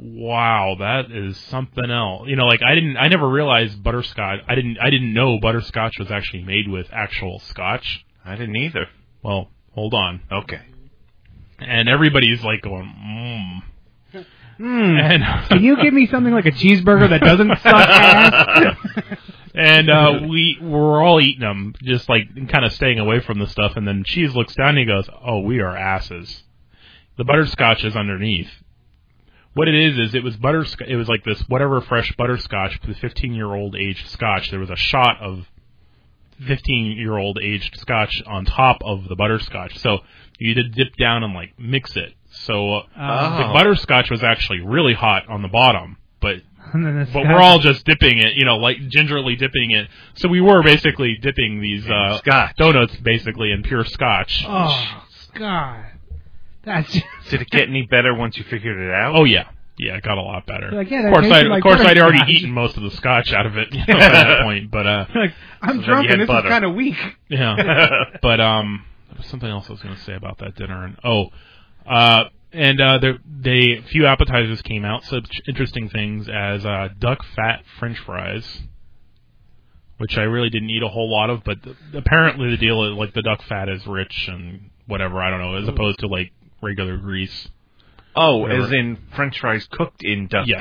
[0.00, 2.26] wow, that is something else.
[2.28, 4.40] You know, like I didn't, I never realized butterscotch.
[4.48, 8.06] I didn't, I didn't know butterscotch was actually made with actual scotch.
[8.24, 8.86] I didn't either.
[9.22, 10.22] Well, hold on.
[10.32, 10.62] Okay.
[11.58, 13.71] And everybody's like going, mmm.
[14.62, 14.96] Hmm.
[14.96, 18.76] And Can you give me something like a cheeseburger that doesn't suck ass?
[19.56, 23.48] and uh, we were all eating them, just like kind of staying away from the
[23.48, 23.72] stuff.
[23.74, 26.44] And then Cheese looks down and he goes, "Oh, we are asses."
[27.16, 28.50] The butterscotch is underneath.
[29.54, 30.86] what it is is it was butterscotch.
[30.88, 34.50] It was like this whatever fresh butterscotch, the 15 year old aged scotch.
[34.50, 35.46] There was a shot of
[36.46, 39.76] 15 year old aged scotch on top of the butterscotch.
[39.78, 39.98] So
[40.38, 42.14] you had to dip down and like mix it.
[42.32, 43.38] So uh, Oh.
[43.48, 46.36] the butterscotch was actually really hot on the bottom, but
[46.72, 49.88] And then the but we're all just dipping it, you know, like gingerly dipping it.
[50.14, 52.56] So we were basically dipping these uh, Scotch.
[52.56, 54.42] donuts basically in pure scotch.
[54.48, 55.84] Oh, God.
[56.64, 59.14] That's just, Did it get any better once you figured it out?
[59.16, 60.70] Oh yeah, yeah, it got a lot better.
[60.70, 62.36] Like, yeah, of course, tasted I, like of course, I'd already butterscotch.
[62.40, 64.70] eaten most of the scotch out of it you know, at that point.
[64.70, 66.46] But uh, like, I'm then drunk and this butter.
[66.48, 66.96] is kind of weak.
[67.28, 68.84] yeah, but um,
[69.24, 70.84] something else I was going to say about that dinner.
[70.84, 71.26] And oh,
[71.86, 75.04] uh, and uh, there they a few appetizers came out.
[75.04, 78.60] Such interesting things as uh, duck fat French fries.
[79.98, 82.92] Which I really didn't eat a whole lot of, but th- apparently the deal is
[82.94, 86.32] like the duck fat is rich and whatever I don't know, as opposed to like
[86.60, 87.48] regular grease.
[88.16, 88.62] Oh, Whatever.
[88.64, 90.58] as in French fries cooked in duck Yes.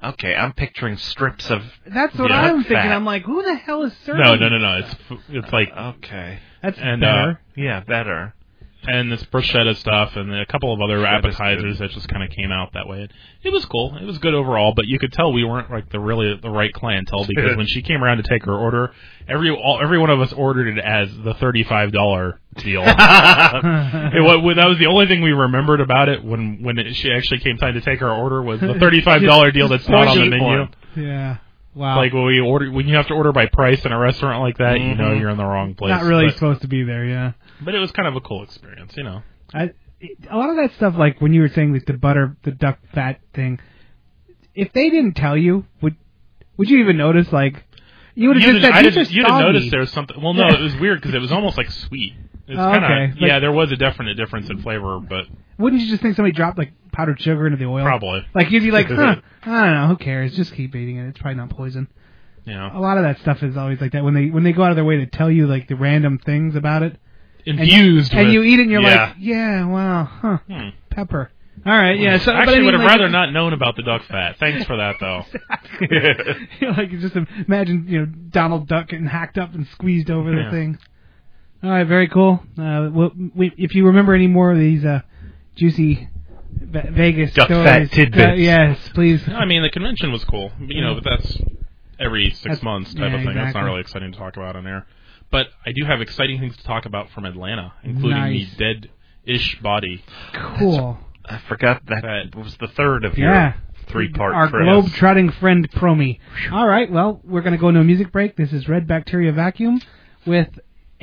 [0.00, 0.10] fat.
[0.14, 1.62] Okay, I'm picturing strips of.
[1.86, 2.40] That's what Yeah.
[2.42, 2.76] I'm thinking.
[2.76, 2.92] Fat.
[2.94, 4.22] I'm like, who the hell is serving?
[4.22, 4.78] No, no, no, no.
[4.78, 4.94] It's
[5.28, 6.38] it's like Okay.
[6.62, 7.30] That's and better.
[7.30, 8.34] uh, Yeah, better.
[8.86, 12.30] And this bruschetta stuff and a couple of other Bruschetta's appetizers that just kind of
[12.30, 13.02] came out that way.
[13.02, 13.96] It, it was cool.
[13.96, 16.72] It was good overall, but you could tell we weren't like the really the right
[16.72, 18.92] clientele because when she came around to take her order,
[19.28, 22.82] every all, every one of us ordered it as the thirty five dollar deal.
[22.86, 27.10] it, wa- that was the only thing we remembered about it when when it, she
[27.12, 30.08] actually came time to take our order was the thirty five dollar deal that's not
[30.08, 30.66] on the menu.
[30.96, 31.36] yeah.
[31.74, 31.96] Wow.
[31.96, 34.58] Like when we order when you have to order by price in a restaurant like
[34.58, 35.20] that, you know Mhm.
[35.20, 35.90] you're in the wrong place.
[35.90, 37.04] not really But, supposed to be there.
[37.04, 37.32] Yeah.
[37.60, 39.22] but it was kind of a cool experience, you know.
[39.52, 39.70] I,
[40.30, 42.78] a lot of that stuff, like when you were saying like the butter, the duck
[42.94, 43.58] fat thing,
[44.54, 45.96] if they didn't tell you, would
[46.56, 47.32] would you even notice?
[47.32, 47.64] Like,
[48.14, 49.90] you would have just said, I "You just you didn't saw notice me." there was
[49.90, 50.20] something.
[50.22, 52.12] Well, no, it was weird because it was almost like sweet.
[52.46, 53.12] It's Oh, kind of okay.
[53.26, 53.32] yeah.
[53.34, 55.24] Like- There was a definite difference in flavor, but
[55.58, 57.84] Wouldn't you just think somebody dropped like powdered sugar into the oil?
[57.84, 60.34] probably Like you'd be like, huh, I don't know, who cares?
[60.36, 61.08] Just keep eating it.
[61.08, 61.88] It's probably not poison.
[62.46, 64.62] know A lot of that stuff is always like that when they when they go
[64.62, 66.98] out of their way to tell you like the random things about it,
[67.46, 68.12] and, infused.
[68.12, 69.06] and with, you eat it and you're yeah.
[69.06, 70.68] like, yeah, wow, huh, Hmm.
[70.90, 71.30] pepper.
[71.64, 72.18] All right, yeah.
[72.18, 74.36] So, I actually I mean, would have like, rather not known about the duck fat.
[74.38, 75.24] Thanks for that, though.
[76.76, 80.50] like you just imagine, you know, Donald Duck getting hacked up and squeezed over the
[80.50, 80.78] thing.
[81.64, 82.40] All right, very cool.
[82.58, 85.00] Uh, well, we, if you remember any more of these uh,
[85.56, 86.08] juicy
[86.52, 88.32] Ve- Vegas Duck stories, fat tidbits.
[88.32, 89.22] uh, yes, please.
[89.28, 91.38] I mean, the convention was cool, you know, but that's
[91.98, 93.34] every six That's- months type yeah, of thing.
[93.34, 94.86] That's not really exciting to talk about on air.
[95.30, 98.50] But I do have exciting things to talk about from Atlanta, including Nice.
[98.50, 100.04] the dead-ish body.
[100.58, 100.98] Cool.
[101.24, 103.24] I forgot that, That- was the third of Yeah.
[103.44, 103.54] your
[103.88, 104.64] three-part Our trip.
[104.64, 106.18] globe-trotting friend Promi.
[106.52, 108.36] All right, well, we're going to go into a music break.
[108.36, 109.80] This is Red Bacteria Vacuum
[110.26, 110.48] with.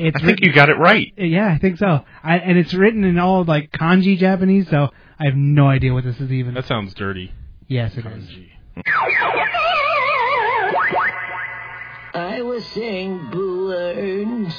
[0.08, 1.14] It's I think written- you got it right.
[1.18, 2.04] Yeah, I think so.
[2.24, 6.04] I, and it's written in all like kanji Japanese, so I have no idea what
[6.04, 6.54] this is even.
[6.56, 7.32] That sounds dirty.
[7.68, 8.30] yes, it is.
[12.14, 14.54] I was saying balloons.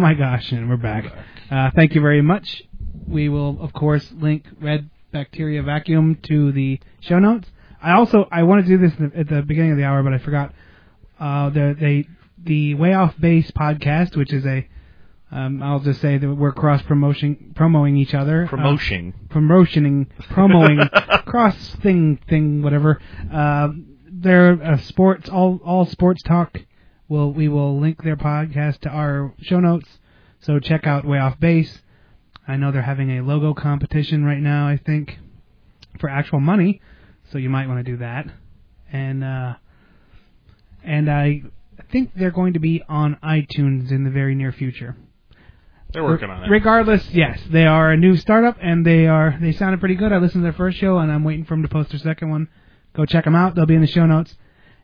[0.00, 1.04] My gosh, and we're back.
[1.50, 2.62] Uh, thank you very much.
[3.06, 7.46] We will, of course, link Red Bacteria Vacuum to the show notes.
[7.82, 10.18] I also I want to do this at the beginning of the hour, but I
[10.18, 10.54] forgot.
[11.18, 12.08] Uh, the they
[12.42, 14.66] the Way Off Base podcast, which is a
[15.30, 18.46] um, I'll just say that we're cross promotion promoting each other.
[18.48, 19.12] Promotion.
[19.30, 20.80] Uh, promotioning, promoting,
[21.26, 23.02] cross thing, thing, whatever.
[23.30, 23.68] Uh,
[24.10, 26.58] they're a sports, all all sports talk.
[27.10, 29.98] We'll we will link their podcast to our show notes.
[30.38, 31.82] So check out Way Off Base.
[32.46, 34.68] I know they're having a logo competition right now.
[34.68, 35.18] I think
[35.98, 36.80] for actual money,
[37.32, 38.26] so you might want to do that.
[38.92, 39.54] And uh,
[40.84, 41.42] and I
[41.90, 44.96] think they're going to be on iTunes in the very near future.
[45.92, 46.48] They're working on it.
[46.48, 50.12] Regardless, yes, they are a new startup, and they are they sounded pretty good.
[50.12, 52.30] I listened to their first show, and I'm waiting for them to post their second
[52.30, 52.46] one.
[52.94, 54.36] Go check them out; they'll be in the show notes.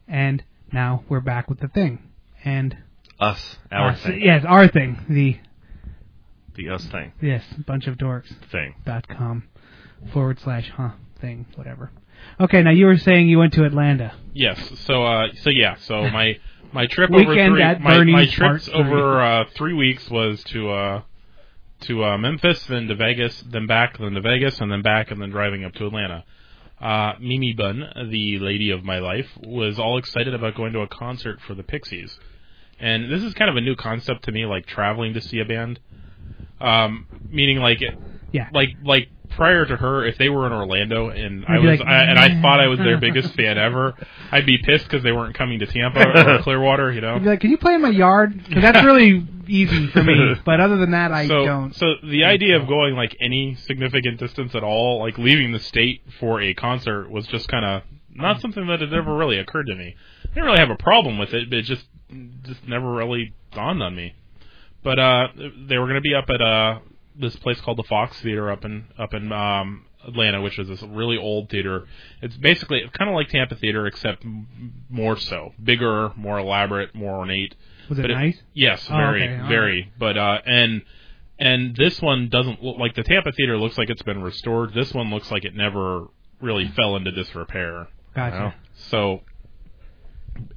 [0.08, 2.00] And now we're back with the thing,
[2.46, 2.76] and
[3.20, 3.58] Us.
[3.70, 4.20] Our us- thing.
[4.22, 5.36] yes, our thing, the
[6.54, 7.12] The us thing.
[7.20, 8.74] yes, bunch of dorks Thing.
[8.86, 9.44] dot com
[10.12, 11.90] forward slash huh thing whatever.
[12.40, 14.14] Okay, now you were saying you went to Atlanta.
[14.32, 14.58] Yes.
[14.86, 16.38] So uh so yeah, so my
[16.72, 21.02] my trip over three my, my trips over uh 3 weeks was to uh
[21.82, 25.20] to uh Memphis, then to Vegas, then back, then to Vegas, and then back and
[25.20, 26.24] then driving up to Atlanta.
[26.80, 30.88] Uh Mimi Bun, the lady of my life, was all excited about going to a
[30.88, 32.18] concert for the Pixies.
[32.78, 35.44] And this is kind of a new concept to me like traveling to see a
[35.44, 35.80] band.
[36.60, 37.80] Um meaning like
[38.32, 38.48] Yeah.
[38.52, 41.80] like like prior to her, if they were in Orlando and I You'd be was
[41.80, 43.94] like, I, and I thought I was their biggest fan ever,
[44.32, 47.14] I'd be pissed because they weren't coming to Tampa or Clearwater, you know.
[47.14, 50.34] You'd be like, "Can you play in my yard?" Because that's really easy for me.
[50.44, 51.74] But other than that, I so, don't.
[51.74, 56.02] So the idea of going like any significant distance at all, like leaving the state
[56.18, 57.82] for a concert, was just kind of
[58.16, 59.94] not something that had ever really occurred to me.
[60.24, 61.84] I didn't really have a problem with it, but it just
[62.42, 64.14] just never really dawned on me.
[64.82, 65.28] But uh,
[65.68, 66.78] they were going to be up at uh
[67.18, 70.82] this place called the Fox Theater up in up in um Atlanta, which is this
[70.82, 71.86] really old theater.
[72.22, 74.24] It's basically kind of like Tampa Theater, except
[74.88, 77.56] more so, bigger, more elaborate, more ornate.
[77.88, 78.40] Was it But nice?
[78.54, 79.92] yes, Oh, very, okay, very.
[79.98, 80.82] But uh, and
[81.38, 84.72] and this one doesn't look like the Tampa Theater looks like it's been restored.
[84.74, 86.06] This one looks like it never
[86.40, 87.88] really fell into disrepair.
[88.16, 88.36] Gotcha.
[88.36, 88.52] you know?
[88.88, 89.20] So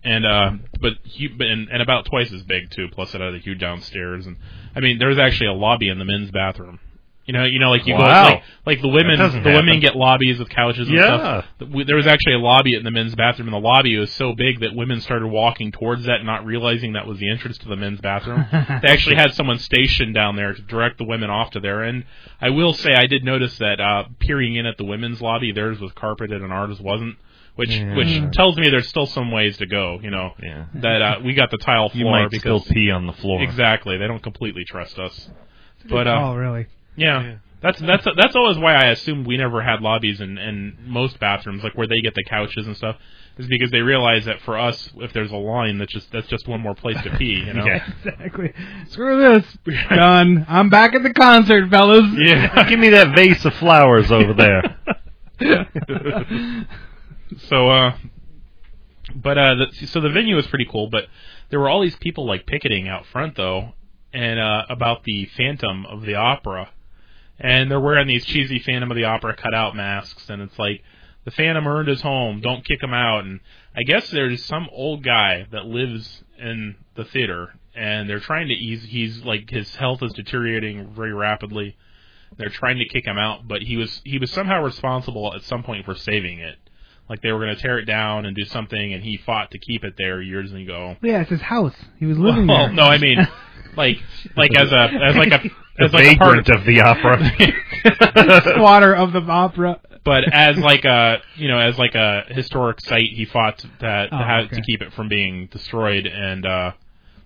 [0.04, 0.94] and uh, but
[1.38, 2.88] but- and, and about twice as big too.
[2.92, 4.38] Plus it had a huge downstairs, and
[4.76, 6.80] I mean there's actually a lobby in the men's bathroom.
[7.26, 8.24] You know, you know, like you Wow.
[8.24, 11.44] go like like the women, the doesn't women get lobbies with couches and Yeah.
[11.60, 11.76] stuff.
[11.86, 14.62] There was actually a lobby in the men's bathroom, and the lobby was so big
[14.62, 18.02] that women started walking towards that, not realizing that was the entrance to the men's
[18.02, 18.46] bathroom.
[18.52, 21.84] they actually had someone stationed down there to direct the women off to there.
[21.84, 22.04] And
[22.42, 25.80] I will say, I did notice that uh, peering in at the women's lobby, theirs
[25.80, 27.16] was carpeted and ours wasn't.
[27.56, 27.96] Which Yeah.
[27.96, 30.32] which tells me there's still some ways to go, you know.
[30.42, 30.66] Yeah.
[30.76, 31.98] That uh, we got the tile floor.
[32.00, 33.42] You floor might because still pee on the floor.
[33.42, 35.30] exactly they don't completely trust us.
[35.90, 36.68] But oh, uh, really?
[36.96, 37.38] yeah.
[37.62, 41.62] That's that's that's always why I assumed we never had lobbies in, in most bathrooms,
[41.62, 42.96] like where they get the couches and stuff,
[43.38, 46.48] is because they realize that for us, if there's a line, that's just that's just
[46.48, 47.66] one more place to pee, you know.
[47.66, 47.86] Yeah.
[48.06, 48.54] Exactly.
[48.88, 49.58] Screw this.
[49.90, 50.46] Done.
[50.48, 52.06] I'm back at the concert, fellas.
[52.18, 52.64] Yeah.
[52.70, 54.78] Give me that vase of flowers over there.
[57.38, 57.96] so uh
[59.16, 61.06] but uh the, so the venue was pretty cool but
[61.50, 63.74] there were all these people like picketing out front though
[64.14, 66.70] and uh about the phantom of the opera.
[67.42, 70.84] And they're wearing these cheesy phantom of the opera cutout masks and it's like
[71.26, 72.42] the phantom earned his home.
[72.42, 73.24] Don't kick him out.
[73.24, 73.40] And
[73.76, 78.54] i guess there's some old guy that lives in the theater and they're trying to
[78.54, 81.78] ease he's like his health is deteriorating very rapidly.
[82.38, 85.64] They're trying to kick him out, but he was he was somehow responsible at some
[85.64, 86.58] point for saving it.
[87.10, 89.58] Like they were going to tear it down and do something, and he fought to
[89.58, 90.96] keep it there years ago.
[91.02, 91.74] Yeah, it's his house.
[91.98, 92.74] He was living well, there.
[92.74, 93.18] no, I mean,
[93.76, 93.98] like
[94.38, 95.52] like as a as like a The
[95.86, 98.52] as like a part vagrant of the opera.
[98.54, 99.80] Squatter of the opera.
[100.04, 104.16] but as like a you know as like a historic site, he fought that to,
[104.16, 104.56] Oh, have, okay.
[104.58, 106.06] to keep it from being destroyed.
[106.06, 106.72] And uh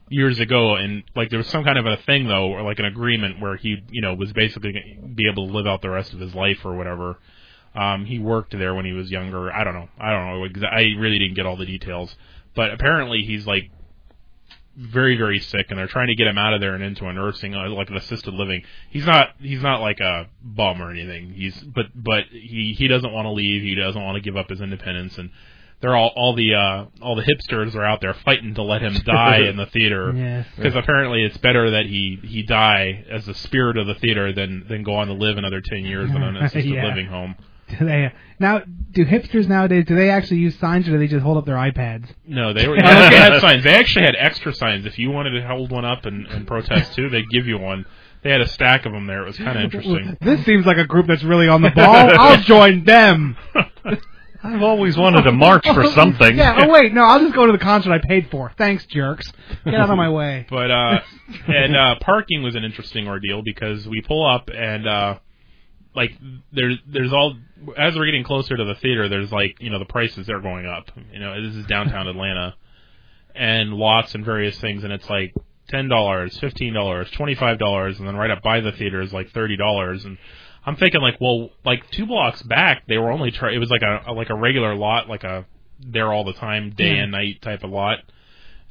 [0.09, 2.85] years ago, and like there was some kind of a thing though, or like an
[2.85, 4.71] agreement where he you know was basically
[5.15, 7.17] be able to live out the rest of his life or whatever.
[7.75, 9.51] Um, he worked there when he was younger.
[9.51, 9.89] I don't know.
[9.99, 10.67] I don't know.
[10.69, 12.15] I really didn't get all the details,
[12.55, 13.71] but apparently he's like
[14.75, 17.13] very very sick and they're trying to get him out of there and into a
[17.13, 21.31] nursing uh, like an assisted living he's not he's not like a bum or anything
[21.31, 24.49] he's but but he he doesn't want to leave he doesn't want to give up
[24.49, 25.29] his independence and
[25.79, 28.93] they're all all the uh all the hipsters are out there fighting to let him
[29.05, 30.47] die in the theater Yes.
[30.55, 34.65] because apparently it's better that he he die as the spirit of the theater than
[34.67, 36.87] than go on to live another 10 years in an assisted Yeah.
[36.87, 37.35] living home
[37.79, 38.61] Do they now?
[38.91, 39.85] Do hipsters nowadays?
[39.87, 42.07] Do they actually use signs, or do they just hold up their iPads?
[42.25, 42.75] No, they were.
[42.77, 43.63] They had signs.
[43.63, 44.85] They actually had extra signs.
[44.85, 47.85] If you wanted to hold one up and, and protest too, they'd give you one.
[48.23, 49.23] They had a stack of them there.
[49.23, 50.17] It was kind of interesting.
[50.21, 51.93] This seems like a group that's really on the ball.
[52.17, 53.35] I'll join them.
[54.43, 56.37] I've always wanted to march for something.
[56.37, 56.65] Yeah.
[56.65, 57.03] Oh wait, no.
[57.03, 58.51] I'll just go to the concert I paid for.
[58.57, 59.31] Thanks, jerks.
[59.63, 60.45] Get out of my way.
[60.49, 60.99] But uh,
[61.47, 65.19] and uh, parking was an interesting ordeal because we pull up and uh,
[65.95, 66.11] like
[66.51, 67.37] there's there's all
[67.77, 70.65] as we're getting closer to the theater, there's like you know the prices are going
[70.65, 70.89] up.
[71.11, 72.55] You know this is downtown Atlanta,
[73.35, 75.33] and lots and various things, and it's like
[75.69, 79.13] ten dollars, fifteen dollars, twenty five dollars, and then right up by the theater is
[79.13, 80.17] like thirty dollars, and
[80.65, 83.51] I'm thinking like, well, like two blocks back, they were only try.
[83.53, 85.45] It was like a, a like a regular lot, like a
[85.85, 87.03] there all the time, day Yeah.
[87.03, 87.99] and night type of lot,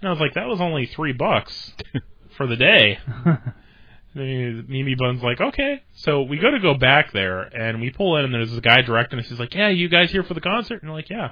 [0.01, 1.73] and I was like, that was only three bucks
[2.37, 2.99] for the day.
[4.15, 5.83] Mimi Bun's like, okay.
[5.95, 8.83] So we go to go back there, and we pull in, and there's this guy
[8.83, 9.29] directing us.
[9.29, 10.83] He's like, yeah, you guys here for the concert?
[10.83, 11.31] And we're like, yeah.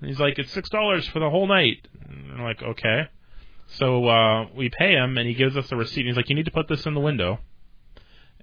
[0.00, 1.86] And he's like, it's six dollars for the whole night.
[2.08, 3.02] And we're like, okay.
[3.68, 6.00] So uh, we pay him, and he gives us a receipt.
[6.00, 7.38] And he's like, you need to put this in the window.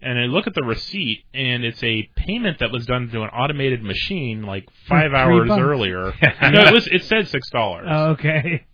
[0.01, 3.29] And I look at the receipt, and it's a payment that was done to an
[3.29, 5.61] automated machine like five hours bucks.
[5.61, 6.13] earlier.
[6.41, 8.65] no, it was it said six dollars Oh, okay.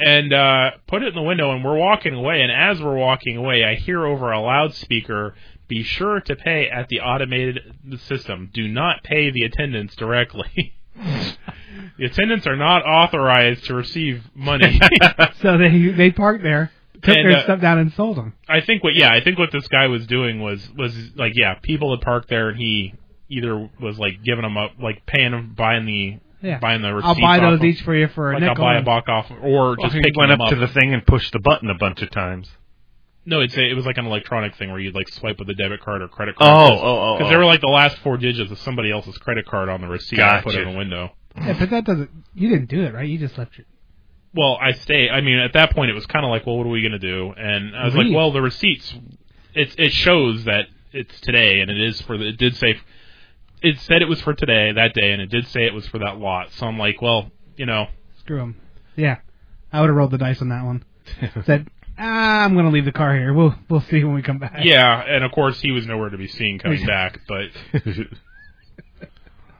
[0.00, 2.40] And uh, put it in the window, and we're walking away.
[2.42, 5.34] And as we're walking away, I hear over a loudspeaker,
[5.68, 7.60] "Be sure to pay at the automated
[8.06, 8.50] system.
[8.52, 10.74] Do not pay the attendants directly.
[10.96, 14.80] the attendants are not authorized to receive money."
[15.40, 16.70] So they they parked there,
[17.02, 18.34] took And, their uh, stuff down, and sold them.
[18.48, 21.54] I think what, yeah, I think what this guy was doing was was like, yeah,
[21.62, 22.94] people had parked there, and he
[23.28, 26.58] either was like giving them up, like paying them, buying the Yeah.
[26.58, 27.16] buying the receipts.
[27.16, 27.68] I'll buy those them.
[27.68, 28.64] each for you for a Like nickel.
[28.64, 30.68] I'll buy a and- buck off, or just he picking went them up to the
[30.68, 32.48] thing and pushed the button a bunch of times.
[33.26, 35.54] No, it's a, it was like an electronic thing where you'd like swipe with a
[35.54, 36.72] debit card or credit card.
[36.72, 37.30] Oh, oh, oh, Because oh.
[37.30, 40.20] there were like the last four digits of somebody else's credit card on the receipt
[40.20, 41.12] I put in the window.
[41.36, 42.10] Yeah, but that doesn't.
[42.34, 43.08] You didn't do it, right?
[43.08, 43.66] You just left it.
[44.34, 45.08] Well, I stay.
[45.08, 46.98] I mean, at that point, it was kind of like, well, what are we gonna
[46.98, 47.32] do?
[47.36, 48.08] And I was Leave.
[48.08, 48.94] like, well, the receipts,
[49.54, 52.28] it it shows that it's today, and it is for the.
[52.28, 52.76] It did say,
[53.64, 55.98] it said it was for today that day, and it did say it was for
[55.98, 56.52] that lot.
[56.52, 57.86] So I'm like, well, you know,
[58.18, 58.56] Screw them.
[58.96, 59.18] Yeah,
[59.72, 60.84] I would have rolled the dice on that one.
[61.44, 63.32] Said, ah, I'm gonna leave the car here.
[63.32, 64.60] We'll we'll see when we come back.
[64.62, 67.46] Yeah, and of course he was nowhere to be seen coming back, but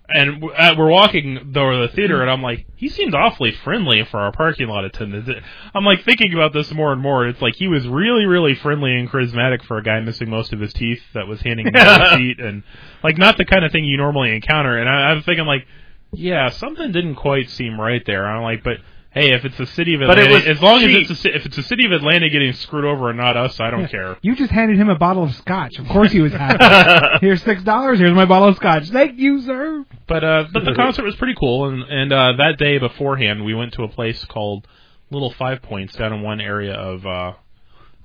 [0.09, 4.21] and uh, we're walking to the theater, and I'm like, he seems awfully friendly for
[4.21, 5.29] our parking lot attendant.
[5.75, 7.27] I'm like thinking about this more and more.
[7.27, 10.61] It's like he was really, really friendly and charismatic for a guy missing most of
[10.61, 12.65] his teeth that was handing him a receipt, and
[13.03, 14.77] like not the kind of thing you normally encounter.
[14.77, 15.67] And I, I'm thinking like,
[16.13, 18.27] yeah, something didn't quite seem right there.
[18.27, 18.79] I'm like, but.
[19.15, 21.05] Hey, if it's the city of Atlanta, as long cheap.
[21.05, 23.61] as it's a, if it's the city of Atlanta getting screwed over and not us,
[23.61, 24.19] I don't care.
[24.23, 25.79] You just handed him a bottle of scotch.
[25.79, 27.19] Of course he was happy.
[27.25, 28.01] Here's six dollars.
[28.01, 28.89] Here's my bottle of scotch.
[28.91, 29.85] Thank you, sir.
[30.09, 33.55] But uh, but the concert was pretty cool, and and uh, that day beforehand, we
[33.55, 34.67] went to a place called
[35.13, 37.35] Little Five Points down in one area of uh,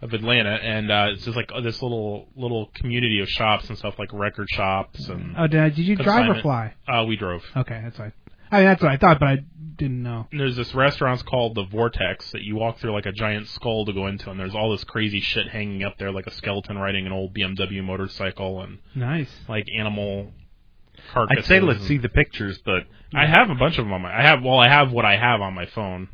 [0.04, 3.78] of Atlanta, and uh, it's just like uh, this little little community of shops and
[3.80, 5.36] stuff, like record shops and.
[5.38, 6.76] Oh, did, I- did you drive or fly?
[6.88, 7.42] Uh, we drove.
[7.58, 8.14] Okay, that's right.
[8.52, 9.38] I mean, that's what I thought, but I
[9.78, 10.28] didn't know.
[10.32, 13.86] And there's this restaurant called the Vortex that you walk through like a giant skull
[13.86, 16.78] to go into, and there's all this crazy shit hanging up there, like a skeleton
[16.78, 19.32] riding an old BMW motorcycle and Nice.
[19.48, 20.32] like animal
[21.14, 21.46] carcasses.
[21.46, 22.84] I'd say let's and- see the pictures, but
[23.14, 24.16] I have a bunch of them on my.
[24.16, 26.10] I have well, I have what I have on my phone.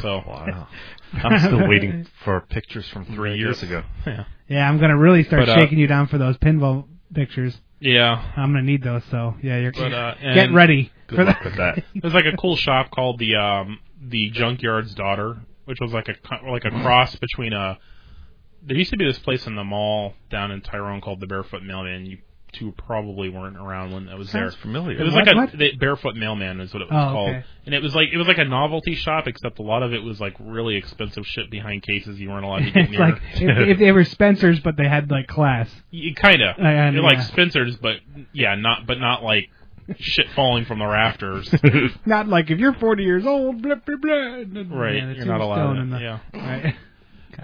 [0.00, 0.68] So wow,
[1.14, 3.82] I'm still waiting for pictures from three years ago.
[4.06, 4.24] Yeah.
[4.48, 7.58] Yeah, I'm gonna really start But, uh, shaking you down for those pinball pictures.
[7.80, 8.32] Yeah.
[8.36, 9.02] I'm gonna need those.
[9.10, 11.44] So yeah, you're But, uh, get ready Good for luck that.
[11.44, 11.84] with that.
[11.94, 16.14] There's like a cool shop called the um the Junkyard's Daughter, which was like a
[16.14, 17.78] co- like a cross between a.
[18.62, 21.62] There used to be this place in the mall down in Tyrone called the Barefoot
[21.62, 22.04] Mailman.
[22.06, 22.18] You
[22.52, 24.60] two probably weren't around when that was Sounds there.
[24.62, 24.98] familiar.
[25.00, 27.44] It was What- like a the Barefoot Mailman is what it was Oh, called, okay.
[27.66, 30.02] and it was like it was like a novelty shop, except a lot of it
[30.02, 33.00] was like really expensive shit behind cases you weren't allowed to get it's near.
[33.00, 35.68] like if, if they were Spencers, but they had like class.
[36.16, 36.56] kind of.
[36.58, 37.20] I- They're like.
[37.22, 37.96] Spencer's, but
[38.32, 39.48] yeah, not but not like
[39.98, 41.52] shit falling from the rafters.
[42.06, 44.14] Not like if you're 40 years old, blah blah blah.
[44.14, 45.90] Right, Yeah, you're not allowed.
[45.90, 46.76] the- yeah, Right.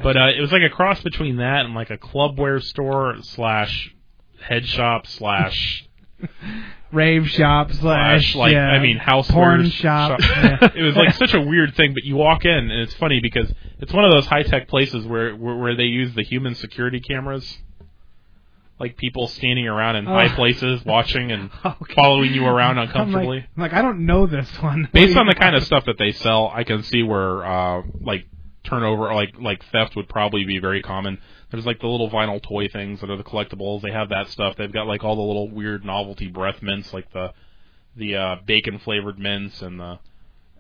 [0.03, 3.93] but uh, it was like a cross between that and like a clubwear store slash
[4.49, 5.85] head shop slash
[6.93, 10.21] Rave shop slash, slash like yeah, I mean house porn shop.
[10.21, 10.71] yeah.
[10.75, 13.53] it was like such a weird thing, but you walk in and it's funny because
[13.81, 17.01] it's one of those high tech places where, where where they use the human security
[17.01, 17.59] cameras.
[18.79, 20.35] Like people standing around in high Oh.
[20.37, 21.95] places watching and Okay.
[21.95, 23.39] following you around I'm uncomfortably.
[23.39, 24.89] like, I'm like, I don't know this one.
[24.93, 28.27] based on the kind of stuff that they sell, I can see where uh like
[28.65, 31.19] turnover like like theft would probably be very common.
[31.51, 33.83] There's like the little vinyl toy things that are the collectibles.
[33.83, 34.57] They have that stuff.
[34.57, 37.33] They've got like all the little weird novelty breath mints like the
[37.97, 39.99] the uh, bacon flavored mints and the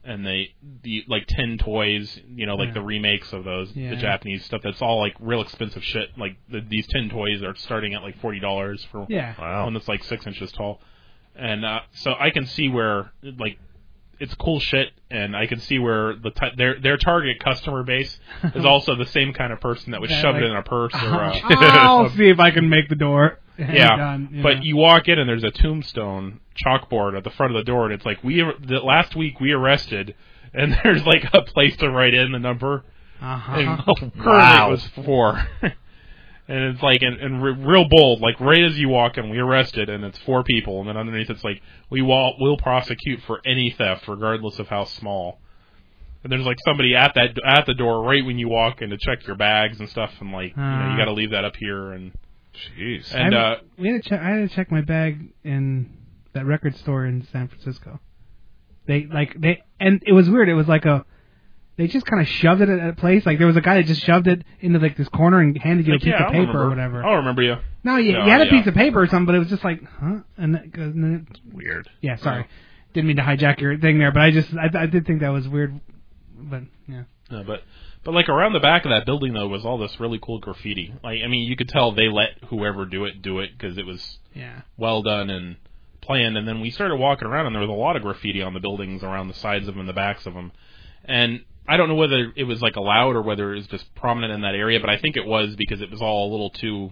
[0.04, 0.44] and the
[0.84, 2.74] the like tin toys, you know, like Yeah.
[2.74, 3.90] the remakes of those Yeah.
[3.90, 4.60] the Japanese stuff.
[4.62, 6.10] That's all like real expensive shit.
[6.16, 9.34] Like the, these tin toys are starting at like forty dollars for Yeah.
[9.38, 9.64] Wow.
[9.64, 10.80] one that's like six inches tall,
[11.34, 13.58] and uh, so I can see where like
[14.18, 18.18] it's cool shit, and I can see where the t- their their target customer base
[18.54, 20.62] is also the same kind of person that would Yeah, shove like, it in a
[20.62, 20.98] purse or.
[20.98, 23.38] Uh, I'll see if I can make the door.
[23.58, 24.62] yeah, Done, you but know.
[24.62, 27.94] you walk in and there's a tombstone chalkboard at the front of the door, and
[27.94, 30.14] it's like we the last week we arrested,
[30.52, 32.84] and there's like a place to write in the number.
[33.20, 33.52] Uh-huh.
[33.54, 34.68] And currently Wow.
[34.68, 35.46] it was four.
[36.48, 39.38] And it's like and, and re- real bold, like right as you walk in, we
[39.38, 43.40] arrested, and it's four people, and then underneath it's like we will will prosecute for
[43.44, 45.40] any theft, regardless of how small.
[46.22, 48.96] And there's like somebody at that at the door right when you walk in to
[48.98, 51.56] check your bags and stuff, and like you know you got to leave that up
[51.56, 52.12] here and.
[52.78, 53.14] Jeez.
[53.14, 54.18] And I, uh, we had to check.
[54.18, 55.94] I had to check my bag in
[56.32, 58.00] that record store in San Francisco.
[58.86, 60.48] They like they and it was weird.
[60.48, 61.04] It was like a
[61.76, 63.26] they just kind of shoved it at a place.
[63.26, 65.86] Like there was a guy that just shoved it into like this corner and handed
[65.86, 66.64] you like, a piece yeah, of paper remember.
[66.64, 67.04] or whatever.
[67.04, 67.56] I'll remember you.
[67.84, 68.50] No, you, No, you had a yeah.
[68.50, 70.18] piece of paper or something, but it was just like, huh?
[70.38, 71.88] And, that, and then it, Weird.
[72.00, 72.46] yeah, sorry,
[72.94, 75.28] didn't mean to hijack your thing there, but I just I, I did think that
[75.28, 75.78] was weird.
[76.38, 77.62] But yeah, No, but
[78.04, 80.94] but like around the back of that building though was all this really cool graffiti.
[81.04, 83.84] Like I mean, you could tell they let whoever do it do it because it
[83.84, 84.62] was yeah.
[84.76, 85.56] well done and
[86.00, 86.36] planned.
[86.38, 88.60] And then we started walking around, and there was a lot of graffiti on the
[88.60, 90.52] buildings around the sides of them and the backs of them.
[91.04, 94.32] And I don't know whether it was like allowed or whether it was just prominent
[94.32, 96.90] in that area, but I think it was because it was all a little too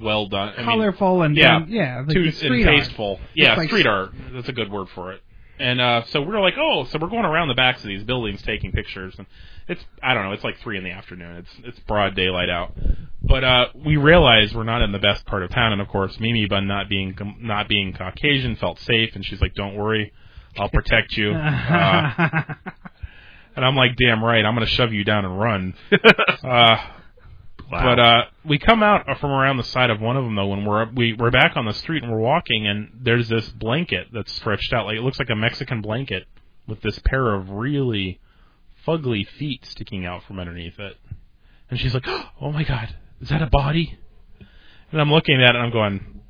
[0.00, 0.54] well done.
[0.54, 2.78] I mean, Colorful and yeah, done- yeah, like too street and art.
[2.84, 3.12] tasteful.
[3.14, 4.10] It's Yeah, like- street art.
[4.32, 5.22] That's a good word for it.
[5.58, 8.40] And uh, so we're like, oh, so we're going around the backs of these buildings
[8.40, 9.26] taking pictures, and
[9.68, 11.36] it's I don't know, it's like three in the afternoon.
[11.36, 12.72] It's it's broad daylight out,
[13.22, 16.18] but uh, we realize we're not in the best part of town, and of course,
[16.18, 20.14] Mimi Bun not being not being Caucasian felt safe, and she's like, don't worry,
[20.56, 21.32] I'll protect you.
[21.34, 22.54] Uh,
[23.60, 25.74] and I'm like, damn right, I'm gonna shove you down and run.
[26.42, 26.76] uh,
[27.70, 30.64] But uh, we come out from around the side of one of them though when
[30.64, 34.32] we're we we're back on the street and we're walking and there's this blanket that's
[34.32, 36.26] stretched out like it looks like a Mexican blanket
[36.66, 38.18] with this pair of really
[38.86, 40.96] fugly feet sticking out from underneath it.
[41.70, 42.08] And she's like,
[42.40, 43.98] "Oh my god, is that a body?"
[44.90, 46.22] And I'm looking at it and I'm going,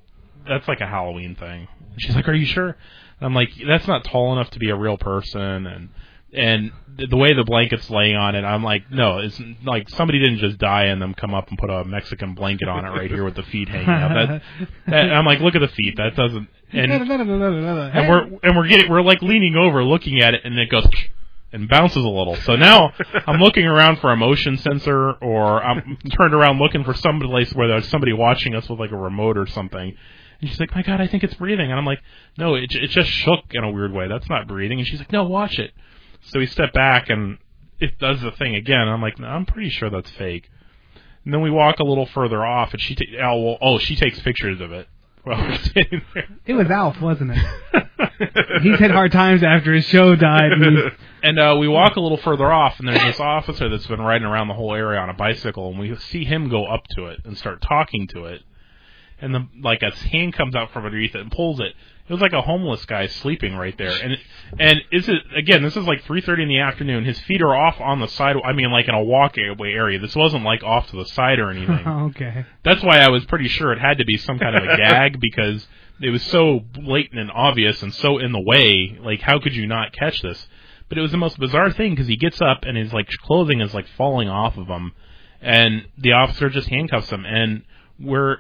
[0.49, 3.87] "That's like a Halloween thing." And she's like, "Are you sure?" And I'm like, "That's
[3.87, 5.89] not tall enough to be a real person." And
[6.33, 6.73] and
[7.09, 10.59] the way the blanket's laying on it, I'm like, no, it's like somebody didn't just
[10.59, 13.37] die and them come up and put a Mexican blanket on it right here with
[13.37, 14.13] the feet hanging out.
[14.15, 14.43] That,
[14.89, 15.97] that I'm like, look at the feet.
[15.97, 16.49] That doesn't.
[16.73, 16.93] And
[17.91, 20.87] and we're and we're getting we're like leaning over, looking at it, and it goes
[21.53, 22.37] and bounces a little.
[22.37, 22.93] So now
[23.27, 27.53] I'm looking around for a motion sensor, or I'm turned around looking for some place
[27.55, 29.97] where there's somebody watching us with like a remote or something.
[30.41, 32.01] And she's like, "My God, I think it's breathing." And I'm like,
[32.39, 34.07] "No, it it just shook in a weird way.
[34.09, 35.73] That's not breathing." And she's like, "No, watch it."
[36.23, 37.39] So we step back and
[37.81, 38.89] it does the thing again.
[38.89, 40.49] I'm like, no, I'm pretty sure that's fake.
[41.25, 43.95] And then we walk a little further off, and she ta- oh, well, oh she
[43.95, 44.89] takes pictures of it.
[45.23, 46.29] Well, we're there.
[46.47, 47.45] It was Alf, wasn't it?
[48.63, 50.51] He's had hard times after his show died.
[50.51, 50.93] And
[51.23, 54.27] and uh, we walk a little further off, and there's this officer that's been riding
[54.27, 57.21] around the whole area on a bicycle, and we see him go up to it
[57.27, 58.41] and start talking to it.
[59.21, 61.75] And the like a hand comes out from underneath it and pulls it.
[62.11, 63.93] It was like a homeless guy sleeping right there.
[63.93, 64.17] And
[64.59, 65.63] and is it again?
[65.63, 67.05] This is like 3:30 in the afternoon.
[67.05, 68.35] His feet are off on the side.
[68.45, 70.01] I mean, like in a walkway area.
[70.01, 71.87] This wasn't like off to the side or anything.
[71.87, 72.47] okay.
[72.65, 75.21] That's why I was pretty sure it had to be some kind of a gag
[75.21, 75.69] because
[76.03, 78.99] it was so blatant and obvious and so in the way.
[79.01, 80.49] Like, how could you not catch this?
[80.89, 83.61] But it was the most bizarre thing because he gets up and his like clothing
[83.61, 84.95] is like falling off of him,
[85.41, 87.25] and the officer just handcuffs him.
[87.25, 87.63] And
[88.01, 88.39] we're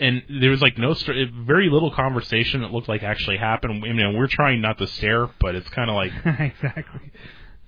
[0.00, 1.12] and there was like no str-
[1.44, 2.62] very little conversation.
[2.62, 3.84] that looked like actually happened.
[3.84, 7.12] I mean, we're trying not to stare, but it's kind of like exactly.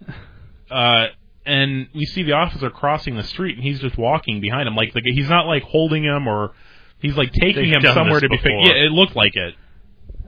[0.71, 1.07] uh,
[1.45, 4.77] and we see the officer crossing the street, and he's just walking behind him.
[4.77, 6.53] Like, like he's not like holding him or
[7.01, 8.37] he's like taking They've him somewhere this to be.
[8.39, 8.67] Fi- before.
[8.67, 9.55] yeah, it looked like it.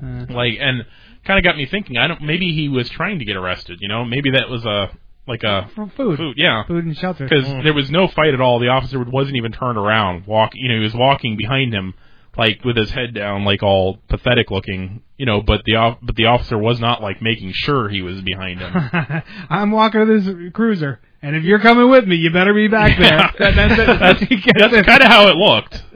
[0.03, 0.85] Uh, Like, and
[1.25, 1.97] kind of got me thinking.
[1.97, 2.23] I don't.
[2.23, 3.79] Maybe he was trying to get arrested.
[3.81, 4.91] You know, maybe that was a
[5.27, 6.17] like a for food.
[6.19, 6.35] food.
[6.37, 6.65] Yeah.
[6.65, 7.27] Food and shelter.
[7.29, 7.65] Because Mm.
[7.65, 8.59] there was no fight at all.
[8.59, 10.27] The officer wasn't even turned around.
[10.27, 11.95] Walk, you know, he was walking behind him,
[12.37, 15.41] like with his head down, like all pathetic looking, you know.
[15.41, 18.73] But the but the officer was not like making sure he was behind him.
[19.51, 22.99] I'm walking with this cruiser, and if you're coming with me, you better be back
[22.99, 23.13] there.
[23.13, 23.31] Yeah.
[23.39, 23.77] That- that's
[24.59, 25.83] that's that's kind of how it looked.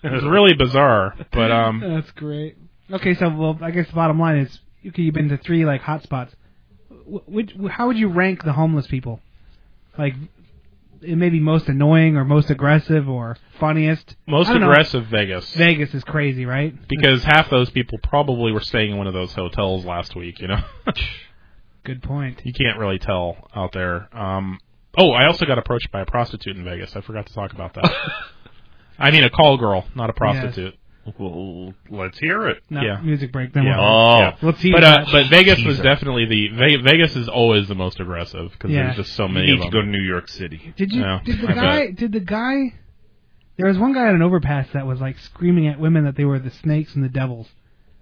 [0.00, 2.56] It was really bizarre, but um, That's great.
[2.88, 5.82] Okay, so well, I guess the bottom line is, okay, you've been to three like
[5.82, 6.30] hotspots.
[6.30, 6.37] Wh-
[7.26, 9.20] Which, how would you rank the homeless people?
[9.96, 10.14] Like,
[11.00, 14.16] it may be most annoying or most aggressive or funniest.
[14.26, 14.70] Most don't know.
[14.70, 15.54] aggressive Vegas.
[15.54, 16.74] Vegas is crazy, right?
[16.88, 20.40] because half those people probably were staying in one of those hotels last week.
[20.40, 20.60] You know,
[21.84, 22.40] Good point.
[22.44, 24.08] you can't really tell out there.
[24.16, 24.58] Um,
[24.96, 26.94] oh, I also got approached by a prostitute in Vegas.
[26.96, 27.92] I forgot to talk about that.
[28.98, 30.77] I mean, a call girl, not a prostitute.
[31.18, 32.62] Well, let's hear it.
[32.70, 33.00] No, Yeah.
[33.00, 33.52] music break.
[33.52, 33.78] Then Yeah.
[33.78, 34.18] we'll, Oh.
[34.20, 34.34] Yeah.
[34.42, 35.08] we'll tease But uh, that.
[35.12, 38.84] but Vegas was definitely the Ve- Vegas is always the most aggressive because Yeah.
[38.84, 40.72] there's just so You many need of to go to New York City.
[40.76, 41.00] Did you?
[41.02, 41.86] Yeah, did the I guy?
[41.86, 41.96] bet.
[41.96, 42.74] Did the guy?
[43.56, 46.24] There was one guy at an overpass that was like screaming at women that they
[46.24, 47.48] were the snakes and the devils.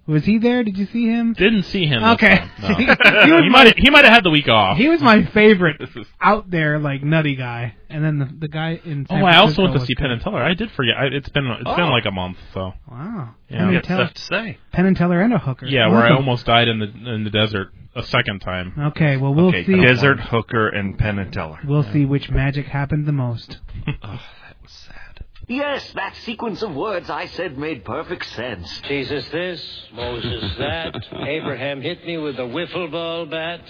[0.07, 0.63] Was he there?
[0.63, 1.33] Did you see him?
[1.33, 2.05] Didn't see him.
[2.05, 2.37] Okay.
[2.37, 2.69] time, no.
[2.77, 4.77] he was he my might he might have had the week off.
[4.77, 7.75] he was my favorite This is- out there like nutty guy.
[7.89, 9.95] And then the the guy in San Oh, I also Francisco went to was see
[9.97, 10.43] Penn and Teller.
[10.43, 10.95] I did forget.
[10.97, 11.91] I, it's been it's been Oh.
[11.91, 12.37] like a month.
[12.55, 13.35] So Wow.
[13.49, 13.59] Yeah.
[13.59, 14.59] Penn, You and got Teller, stuff to say.
[14.73, 15.67] Penn and Teller and a hooker.
[15.67, 18.75] yeah, where I almost died in the in the desert a second time.
[18.91, 19.81] Okay, well we'll okay, see.
[19.81, 21.59] Desert Hooker and Penn and Teller.
[21.67, 23.59] We'll see which magic happened the most.
[24.03, 25.06] Oh, that was sad.
[25.49, 28.81] Yes, that sequence of words I said made perfect sense.
[28.89, 30.95] Jesus this, Moses that.
[31.27, 33.61] Abraham hit me with a wiffle ball bat.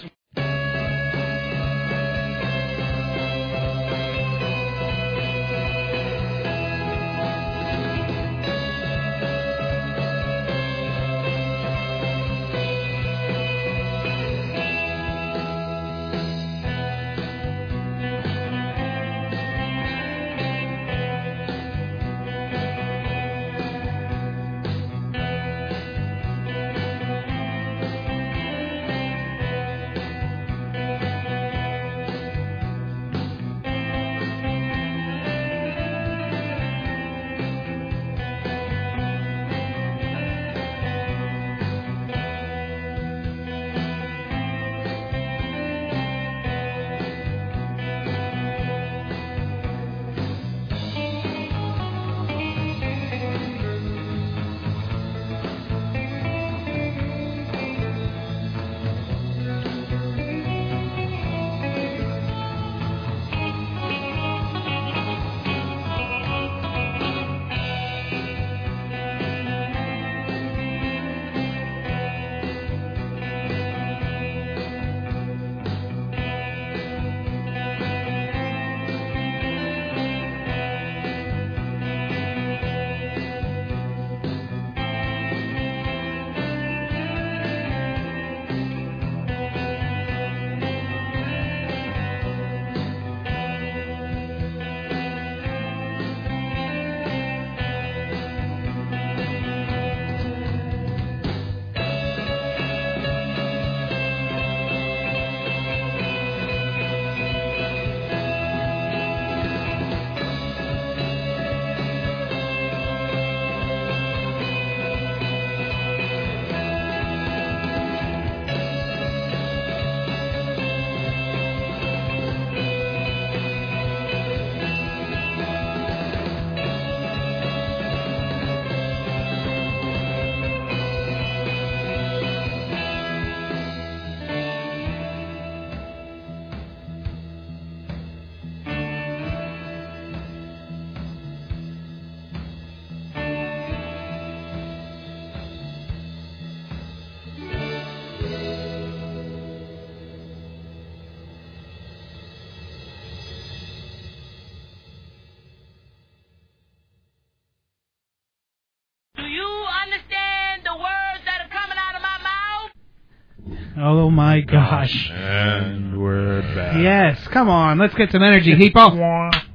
[164.07, 165.09] Oh my gosh.
[165.11, 166.77] And we're back.
[166.81, 168.91] Yes, come on, let's get some energy, people.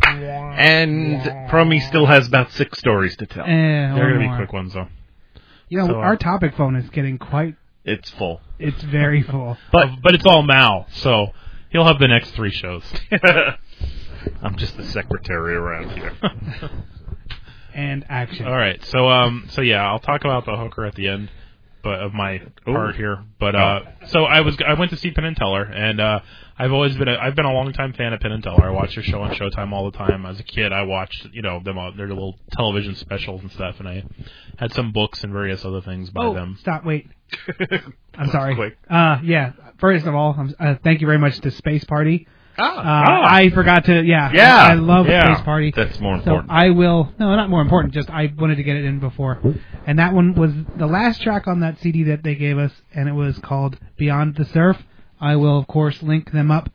[0.05, 3.45] And Promi still has about six stories to tell.
[3.45, 4.37] Eh, They're one gonna be more.
[4.37, 4.89] quick ones though.
[5.71, 7.55] You know, So, uh, our topic phone is getting quite.
[7.87, 8.43] It's full.
[8.59, 9.57] It's very full.
[9.73, 11.29] But but it's all Mal, so
[11.71, 12.85] he'll have the next three shows.
[14.43, 16.13] I'm just the secretary around here.
[17.75, 18.45] and action.
[18.47, 21.31] All right, so um, so yeah, I'll talk about the hooker at the end,
[21.83, 22.73] but of my Ooh.
[22.73, 23.25] part here.
[23.39, 26.21] But uh, so I was I went to see Penn and Teller, and uh,
[26.59, 28.65] I've always been a, I've been a long time fan of Penn and Teller.
[28.65, 30.25] I watch their show on Showtime all the time.
[30.27, 33.77] As a kid, I watched you know them all, their little television specials and stuff,
[33.79, 34.05] and I
[34.59, 36.57] had some books and various other things by oh, them.
[36.61, 36.85] stop!
[36.85, 37.09] Wait,
[38.15, 38.55] I'm sorry.
[38.55, 38.79] quick.
[38.89, 39.53] Uh, yeah.
[39.79, 42.29] First of all, uh, thank you very much to Space Party.
[42.59, 43.35] Uh, Ah.
[43.35, 44.03] I forgot to.
[44.05, 44.31] Yeah.
[44.33, 44.57] Yeah.
[44.57, 45.35] I love Yeah.
[45.35, 45.73] Space Party.
[45.75, 46.25] That's more important.
[46.25, 46.51] So important.
[46.53, 47.13] I will.
[47.19, 47.95] No, not more important.
[47.95, 49.39] Just I wanted to get it in before,
[49.87, 53.09] and that one was the last track on that CD that they gave us, and
[53.09, 54.77] it was called Beyond the Surf.
[55.21, 56.69] I will of course link them up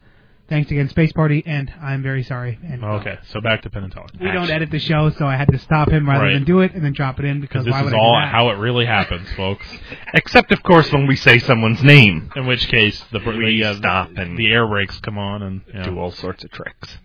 [0.49, 2.57] Thanks again, Space Party, and I'm very sorry.
[2.65, 4.07] And Okay, so back to Penn and Teller.
[4.19, 6.33] we don't edit the show, so I had to stop him rather Right.
[6.35, 7.97] than do it and then drop it in because Because this why would is I
[7.97, 8.31] do that?
[8.31, 9.67] how it really happens, folks.
[10.13, 12.31] Except, of course, when we say someone's name.
[12.37, 15.61] In which case, the We the, uh, stop and the air brakes come on and
[15.67, 15.83] you know.
[15.83, 16.97] do all sorts of tricks.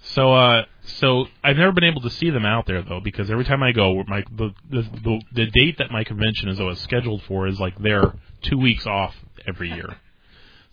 [0.00, 3.44] So, uh, so I've never been able to see them out there though, because every
[3.44, 7.22] time I go, my the the the, the date that my convention is always scheduled
[7.24, 8.12] for is like they're
[8.42, 9.14] two weeks off
[9.48, 9.96] every year.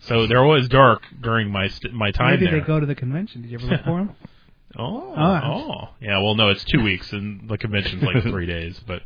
[0.08, 2.60] So they're always dark during my st- my time Maybe there.
[2.62, 3.42] they go to the convention.
[3.42, 4.16] Did you ever look for them?
[4.76, 5.40] Oh, Oh.
[5.46, 6.18] oh, yeah.
[6.20, 8.80] Well, no, it's two weeks, and the convention's like three days.
[8.88, 9.04] But,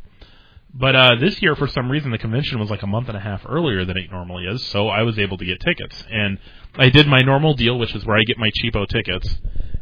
[0.72, 3.20] but uh, this year, for some reason, the convention was like a month and a
[3.20, 4.64] half earlier than it normally is.
[4.68, 6.38] So I was able to get tickets, and
[6.76, 9.28] I did my normal deal, which is where I get my cheapo tickets.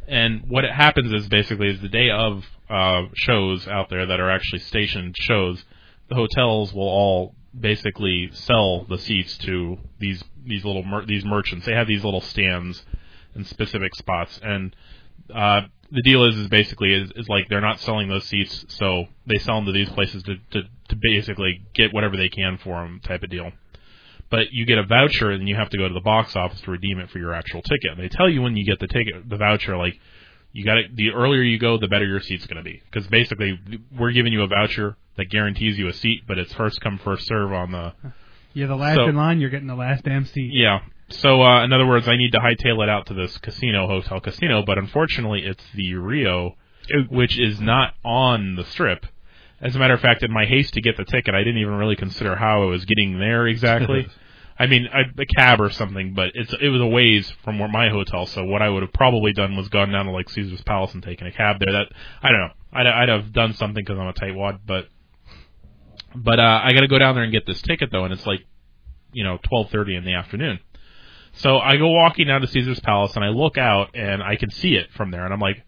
[0.08, 4.18] And what it happens is basically is the day of uh, shows out there that
[4.18, 5.64] are actually stationed shows,
[6.08, 11.66] the hotels will all basically sell the seats to these these little mer- these merchants.
[11.66, 12.84] They have these little stands
[13.34, 14.74] in specific spots, and
[15.34, 19.04] uh, the deal is is basically is, is like they're not selling those seats, so
[19.26, 22.82] they sell them to these places to, to to basically get whatever they can for
[22.82, 23.50] them, type of deal.
[24.28, 26.70] But you get a voucher, and you have to go to the box office to
[26.70, 27.92] redeem it for your actual ticket.
[27.92, 29.98] And they tell you when you get the ticket, the voucher, like
[30.52, 32.82] you got to the earlier you go, the better your seat's going to be.
[32.90, 33.58] Because basically,
[33.96, 37.26] we're giving you a voucher that guarantees you a seat, but it's first come first
[37.26, 37.92] serve on the
[38.54, 39.40] You're the last So- in line.
[39.40, 40.50] You're getting the last damn seat.
[40.52, 40.80] yeah.
[41.08, 44.18] So, uh, in other words, I need to hightail it out to this casino, hotel
[44.18, 46.56] casino, but unfortunately, it's the Rio,
[47.10, 49.06] which is not on the strip.
[49.60, 51.74] As a matter of fact, in my haste to get the ticket, I didn't even
[51.74, 54.08] really consider how I was getting there exactly.
[54.58, 57.88] I mean, a cab or something, but it's it was a ways from where my
[57.90, 58.24] hotel.
[58.26, 61.02] So what I would have probably done was gone down to like Caesar's Palace and
[61.02, 61.72] taken a cab there.
[61.72, 61.92] That
[62.22, 62.52] I don't know.
[62.72, 64.88] I'd, I'd have done something because I'm a tightwad, but
[66.14, 68.26] but uh, I got to go down there and get this ticket though, and it's
[68.26, 68.40] like
[69.12, 70.60] you know 12:30 in the afternoon.
[71.34, 74.50] So I go walking down to Caesar's Palace and I look out and I can
[74.50, 75.62] see it from there, and I'm like,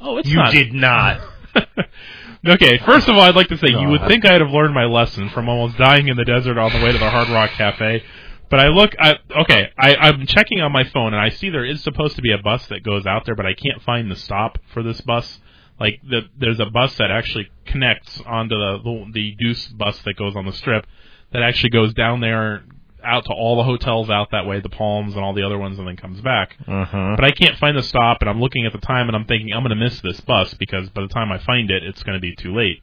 [0.00, 0.52] oh, it's You not.
[0.52, 1.20] did not.
[2.48, 4.84] okay, first of all, I'd like to say you would think I'd have learned my
[4.84, 8.02] lesson from almost dying in the desert on the way to the Hard Rock Cafe.
[8.50, 11.64] But I look, I, okay, I, I'm checking on my phone and I see there
[11.64, 14.16] is supposed to be a bus that goes out there, but I can't find the
[14.16, 15.38] stop for this bus.
[15.82, 20.14] Like the, there's a bus that actually connects onto the, the the Deuce bus that
[20.16, 20.86] goes on the strip
[21.32, 22.62] that actually goes down there
[23.04, 25.76] out to all the hotels out that way, the Palms and all the other ones,
[25.78, 26.54] and then comes back.
[26.68, 27.14] Uh-huh.
[27.16, 29.52] But I can't find the stop, and I'm looking at the time, and I'm thinking
[29.52, 32.16] I'm going to miss this bus because by the time I find it, it's going
[32.16, 32.80] to be too late.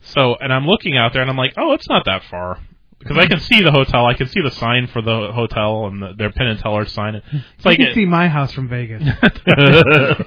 [0.00, 2.58] So, and I'm looking out there, and I'm like, oh, it's not that far
[3.04, 6.02] because I can see the hotel, I can see the sign for the hotel and
[6.02, 7.16] the, their Penn and Teller sign.
[7.16, 9.02] It's like you can it- see my house from Vegas.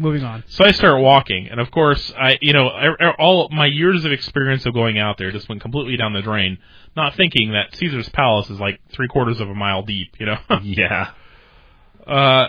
[0.00, 0.44] Moving on.
[0.46, 4.06] So I start walking, and of course, I you know I- I- all my years
[4.06, 6.56] of experience of going out there just went completely down the drain.
[6.96, 10.38] Not thinking that Caesar's Palace is like three quarters of a mile deep, you know.
[10.62, 11.10] yeah.
[12.06, 12.48] Uh,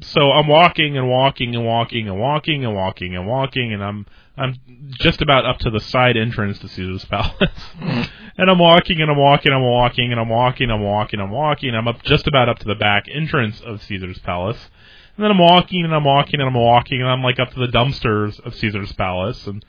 [0.00, 4.06] so I'm walking and walking and walking and walking and walking and walking, and I'm
[4.38, 4.54] I'm
[5.00, 7.32] just about up to the side entrance to Caesar's Palace.
[7.80, 11.18] and I'm walking and I'm walking, and I'm walking and I'm walking, and I'm walking,
[11.18, 11.74] and I'm walking.
[11.74, 14.70] I'm up just about up to the back entrance of Caesar's Palace.
[15.16, 17.58] And then I'm walking and I'm walking and I'm walking and I'm like up to
[17.58, 19.64] the dumpsters of Caesar's Palace and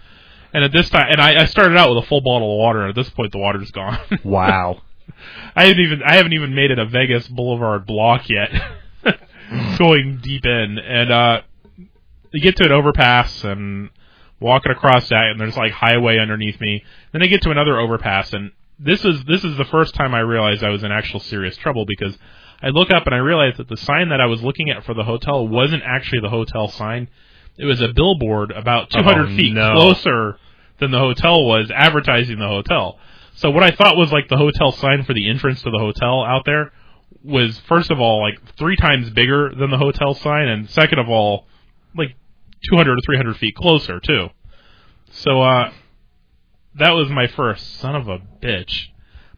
[0.53, 2.81] and at this time and I, I started out with a full bottle of water
[2.81, 3.99] and at this point the water's gone.
[4.23, 4.81] Wow.
[5.55, 8.49] I haven't even I haven't even made it a Vegas Boulevard block yet.
[9.77, 11.41] Going deep in and uh
[12.33, 13.89] you get to an overpass and
[14.41, 16.83] walking across that and there's like highway underneath me.
[17.13, 20.19] Then I get to another overpass and this is this is the first time I
[20.19, 22.17] realized I was in actual serious trouble because
[22.61, 24.93] I look up and I realize that the sign that I was looking at for
[24.93, 27.07] the hotel wasn't actually the hotel sign.
[27.57, 29.73] It was a billboard about 200 Oh, feet no.
[29.73, 30.39] closer
[30.79, 32.99] than the hotel was advertising the hotel.
[33.35, 36.23] So what I thought was like the hotel sign for the entrance to the hotel
[36.23, 36.71] out there
[37.23, 41.09] was first of all like three times bigger than the hotel sign, and second of
[41.09, 41.45] all,
[41.95, 42.15] like
[42.69, 44.27] 200 or 300 feet closer too.
[45.11, 45.71] So uh,
[46.75, 48.87] that was my first son of a bitch.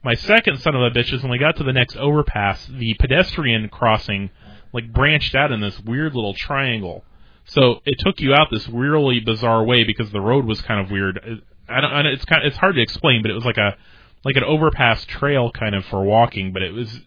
[0.04, 2.96] My second son of a bitch is when we got to the next overpass, the
[3.00, 4.30] pedestrian crossing
[4.72, 7.04] like branched out in this weird little triangle.
[7.46, 10.92] So it took you out this weirdly bizarre way because the road was kind of
[10.92, 11.20] weird.
[11.68, 11.92] I don't.
[11.92, 12.44] I don't it's kind.
[12.44, 13.76] Of, it's hard to explain, but it was like a
[14.24, 16.54] like an overpass trail kind of for walking.
[16.54, 17.02] But it was.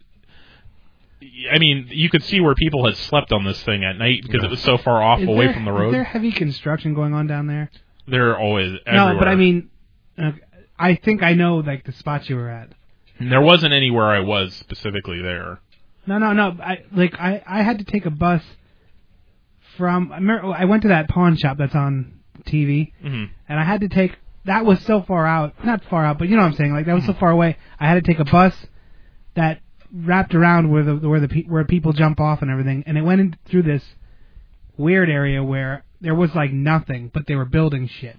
[1.53, 4.43] I mean, you could see where people had slept on this thing at night because
[4.43, 5.89] it was so far off Is away there- from the road.
[5.89, 7.71] Is there heavy construction going on down there?
[8.09, 9.71] They're always No, but I mean,
[10.77, 12.71] I think I know like the spot you were at.
[13.31, 15.61] There wasn't anywhere I was specifically there.
[16.07, 16.57] No, no, no.
[16.63, 18.43] I like I I had to take a bus
[19.77, 20.13] from.
[20.13, 22.13] I remember I went to that pawn shop that's on
[22.45, 23.29] TV, Mhm.
[23.49, 24.17] and I had to take.
[24.45, 26.73] That was so far out, not far out, but you know what I'm saying.
[26.73, 27.57] Like that was so far away.
[27.79, 28.67] I had to take a bus
[29.35, 29.61] that
[29.95, 33.03] wrapped around where the where the pe- where people jump off and everything, and it
[33.03, 33.85] went in through this
[34.77, 38.17] weird area where there was like nothing, but they were building shit.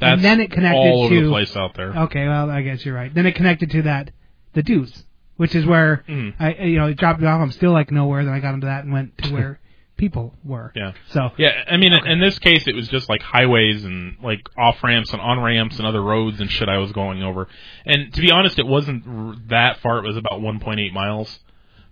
[0.00, 1.96] That's and then it connected all over to the place out there.
[1.96, 3.14] Okay, well, I guess you're right.
[3.14, 4.10] Then it connected to that
[4.54, 5.04] the deuce,
[5.36, 6.34] which is where Mhm.
[6.40, 7.40] I you know it dropped me off.
[7.40, 8.24] I'm still like nowhere.
[8.24, 9.60] Then I got into that and went to where
[9.96, 10.72] people were.
[10.74, 10.92] Yeah.
[11.10, 14.82] So Yeah, I mean, in this case, it was just like highways and like off
[14.82, 17.46] ramps and on ramps and other roads and shit I was going over.
[17.86, 19.98] And to be honest, it wasn't r- that far.
[19.98, 21.38] It was about 1.8 miles,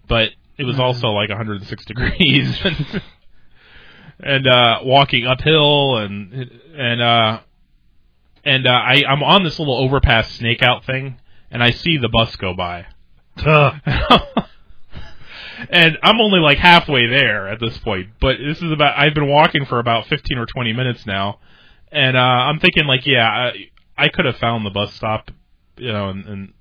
[0.09, 0.81] but it was Mhm.
[0.81, 3.03] also like 106 degrees and,
[4.21, 7.39] and uh, walking uphill and and uh,
[8.45, 11.19] and uh, I I'm on this little overpass snake out thing,
[11.53, 12.87] and I see the bus go by.
[13.37, 13.81] and
[16.03, 18.09] I'm only like halfway there at this point.
[18.21, 21.39] But this is about I've been walking for about 15 or 20 minutes now,
[21.93, 23.53] and uh, I'm thinking like, yeah, I,
[23.97, 25.31] I could have found the bus stop,
[25.77, 26.27] you know, and.
[26.27, 26.53] and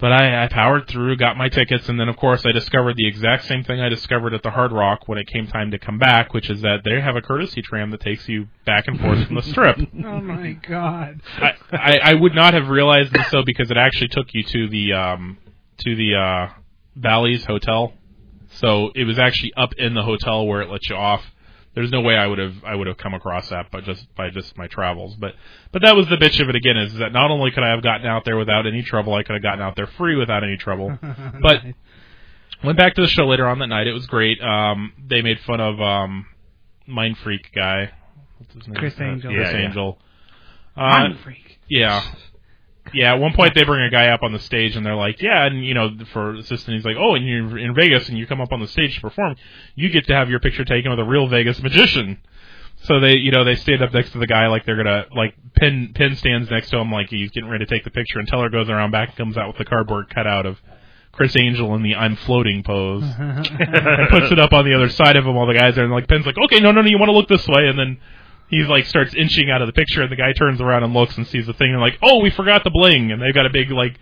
[0.00, 3.06] but I, I powered through, got my tickets, and then of course I discovered the
[3.06, 5.98] exact same thing I discovered at the Hard Rock when it came time to come
[5.98, 9.26] back, which is that they have a courtesy tram that takes you back and forth
[9.26, 9.78] from the strip.
[10.04, 11.20] oh my god.
[11.36, 14.68] I, I, I would not have realized this though because it actually took you to
[14.68, 15.38] the um
[15.78, 16.52] to the uh
[16.96, 17.92] Bally's Hotel.
[18.52, 21.22] So it was actually up in the hotel where it let you off.
[21.74, 24.30] There's no way I would have I would have come across that but just by
[24.30, 25.14] just my travels.
[25.14, 25.34] But
[25.72, 27.82] but that was the bitch of it again is that not only could I have
[27.82, 30.56] gotten out there without any trouble, I could have gotten out there free without any
[30.56, 30.98] trouble.
[31.40, 31.62] But
[32.64, 33.86] went back to the show later on that night.
[33.86, 34.40] It was great.
[34.42, 36.26] Um they made fun of um
[36.86, 37.92] Mind Freak guy.
[38.38, 38.76] What's his name?
[38.76, 39.32] Criss Uh, Angel.
[39.32, 39.66] Criss Yeah, yeah.
[39.68, 39.98] Angel.
[40.76, 41.58] Uh, Mind freak.
[41.68, 42.02] yeah.
[42.92, 45.20] Yeah, at one point they bring a guy up on the stage and they're like,
[45.22, 48.26] yeah, and you know, for assistant, he's like, oh, and you're in Vegas and you
[48.26, 49.36] come up on the stage to perform,
[49.74, 52.18] you get to have your picture taken with a real Vegas magician.
[52.84, 55.34] So they, you know, they stand up next to the guy like they're gonna, like,
[55.54, 58.26] Penn, Penn stands next to him like he's getting ready to take the picture and
[58.26, 60.58] Teller goes around back and comes out with the cardboard cutout of
[61.12, 65.16] Criss Angel in the I'm floating pose and puts it up on the other side
[65.16, 66.98] of him while the guys are and like Penn's like, okay, no, no, no, you
[66.98, 67.98] want to look this way, and then
[68.50, 71.16] he's like starts inching out of the picture, and the guy turns around and looks
[71.16, 73.50] and sees the thing, and like, oh, we forgot the bling, and they've got a
[73.50, 73.98] big like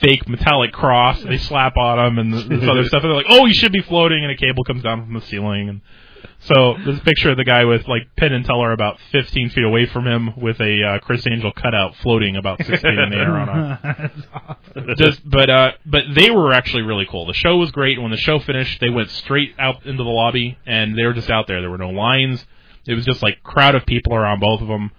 [0.00, 1.22] fake metallic cross.
[1.22, 3.82] They slap on him and this other stuff, and they're like, oh, he should be
[3.82, 5.80] floating, and a cable comes down from the ceiling, and
[6.40, 9.64] so there's a picture of the guy with like Penn and Teller about 15 feet
[9.64, 13.16] away from him with a uh, Criss Angel cutout floating about six feet in the
[13.16, 13.80] air on a
[14.14, 14.94] That's awesome.
[14.96, 17.26] just but uh but they were actually really cool.
[17.26, 17.94] The show was great.
[17.94, 21.14] And when the show finished, they went straight out into the lobby and they were
[21.14, 21.60] just out there.
[21.60, 22.44] There were no lines.
[22.86, 24.90] It was just like crowd of people around both of them.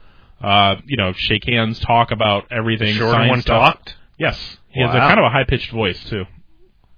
[0.42, 2.96] Uh, you know, shake hands, talk about everything.
[2.96, 3.76] Sign one stuff.
[3.76, 3.96] talked?
[4.20, 6.26] Yes, he has a kind of a high pitched voice too.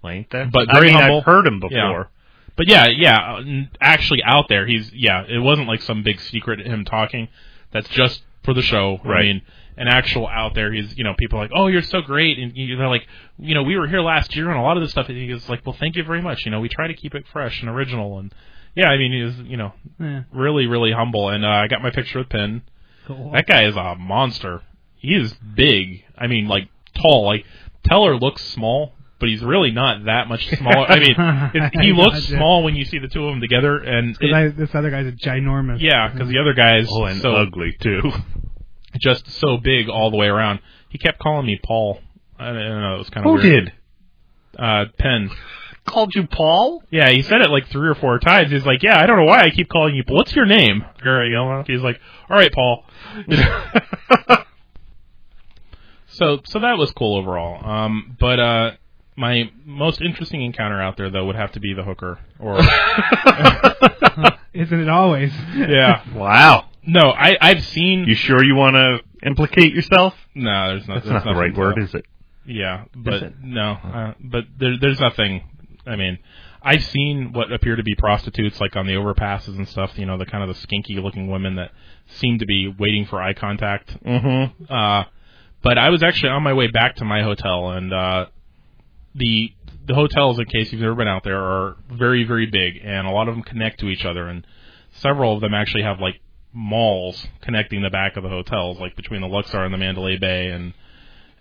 [0.05, 0.51] Ain't that?
[0.51, 1.17] But I very mean, humble.
[1.19, 1.87] I've heard him Yeah.
[1.87, 2.09] before.
[2.55, 3.41] But yeah, yeah, uh,
[3.79, 5.23] actually out there, he's yeah.
[5.27, 7.29] It wasn't like some big secret him talking.
[7.71, 8.99] That's just for the show.
[9.03, 9.25] I Right.
[9.25, 9.41] mean,
[9.77, 10.73] an actual out there.
[10.73, 13.55] He's you know people are like, oh, you're so great, and you- they're like, you
[13.55, 15.07] know, we were here last year, and a lot of this stuff.
[15.07, 16.43] And he goes like, well, thank you very much.
[16.45, 18.33] You know, we try to keep it fresh and original, and
[18.80, 20.23] yeah, I mean, he's you know, Yeah.
[20.34, 21.30] really really humble.
[21.30, 22.63] And uh, I got my picture with Penn.
[23.07, 23.32] Cool.
[23.34, 24.61] That guy is a monster.
[24.95, 26.03] He is big.
[26.17, 27.25] I mean, like tall.
[27.25, 27.45] Like
[27.88, 30.86] Teller looks small, but he's really not that much smaller.
[30.89, 31.15] I mean,
[31.53, 32.36] it, he looks Gotcha.
[32.38, 34.89] small when you see the two of them together, and Because it- I, this other
[34.91, 35.80] guy's a ginormous.
[35.82, 38.01] yeah, because the other guy's Oh, and so ugly too.
[38.99, 40.59] just so big all the way around.
[40.89, 41.99] He kept calling me Paul.
[42.38, 42.95] I don't know.
[42.95, 43.65] It was kind of Who weird.
[43.65, 43.73] did?
[44.59, 45.30] Uh, Penn.
[45.89, 46.83] Called you Paul?
[46.91, 48.51] Yeah, he said it like three or four times.
[48.51, 50.03] He's like, "Yeah, I don't know why I keep calling you.
[50.07, 52.85] What's your name?" Or, he's like, "All right, Paul."
[56.07, 57.63] so, so that was cool overall.
[57.67, 58.71] Um, but uh,
[59.15, 62.19] my most interesting encounter out there though would have to be the hooker.
[62.39, 62.57] Or
[64.53, 65.31] Isn't it always?
[65.55, 66.65] yeah, Wow.
[66.83, 68.05] no, I I've seen.
[68.07, 70.13] You sure you want to implicate yourself?
[70.35, 70.95] no, there's not.
[70.95, 72.05] That's there's not the nothing right word, to- is it?
[72.45, 75.43] Yeah, but no, uh, but there, there's nothing.
[75.86, 76.19] I mean,
[76.61, 79.91] I've seen what appear to be prostitutes, like on the overpasses and stuff.
[79.97, 81.71] You know, the kind of the skinky looking women that
[82.07, 84.03] seem to be waiting for eye contact.
[84.03, 84.71] Mm-hmm.
[84.71, 85.03] Uh,
[85.61, 88.25] but I was actually on my way back to my hotel, and uh,
[89.15, 89.53] the
[89.86, 93.11] the hotels, in case you've never been out there, are very very big, and a
[93.11, 94.45] lot of them connect to each other, and
[94.91, 96.21] several of them actually have like
[96.53, 100.47] malls connecting the back of the hotels, like between the Luxor and the Mandalay Bay,
[100.47, 100.73] and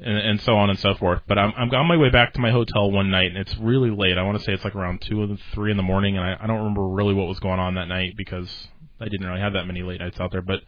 [0.00, 1.22] and, and so on and so forth.
[1.26, 3.90] But I'm I'm on my way back to my hotel one night, and it's really
[3.90, 4.18] late.
[4.18, 6.36] I want to say it's like around two or three in the morning, and I,
[6.40, 8.68] I don't remember really what was going on that night because
[9.00, 10.42] I didn't really have that many late nights out there.
[10.42, 10.60] But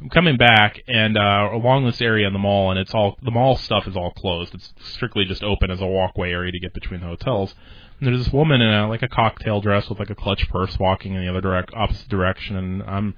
[0.00, 3.30] I'm coming back, and uh, along this area in the mall, and it's all the
[3.30, 4.54] mall stuff is all closed.
[4.54, 7.54] It's strictly just open as a walkway area to get between the hotels.
[8.00, 10.76] And there's this woman in a, like a cocktail dress with like a clutch purse
[10.76, 13.14] walking in the other direct opposite direction, and I'm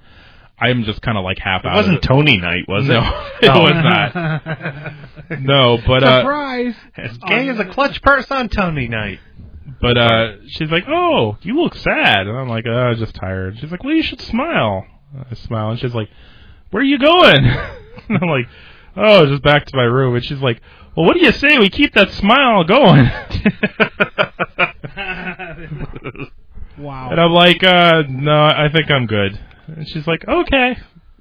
[0.57, 1.65] I'm just kind of like half out.
[1.65, 1.75] It out.
[1.75, 2.07] wasn't of it.
[2.07, 2.93] Tony night, was it?
[2.93, 3.01] No,
[3.41, 4.93] it was not.
[5.39, 6.75] No, but uh, Surprise!
[6.95, 9.19] As gay as a clutch purse on Tony night.
[9.81, 13.57] But uh, she's like, "Oh, you look sad," and I'm like, "Oh, I'm just tired."
[13.59, 14.85] She's like, "Well, you should smile."
[15.29, 16.09] I smile, and she's like,
[16.69, 17.43] "Where are you going?"
[18.09, 18.45] and I'm like,
[18.95, 20.61] "Oh, just back to my room." And she's like,
[20.95, 23.09] "Well, what do you say we keep that smile going?"
[26.77, 27.09] Wow.
[27.09, 30.77] and I'm like, uh, "No, I think I'm good." And she's like, "Okay."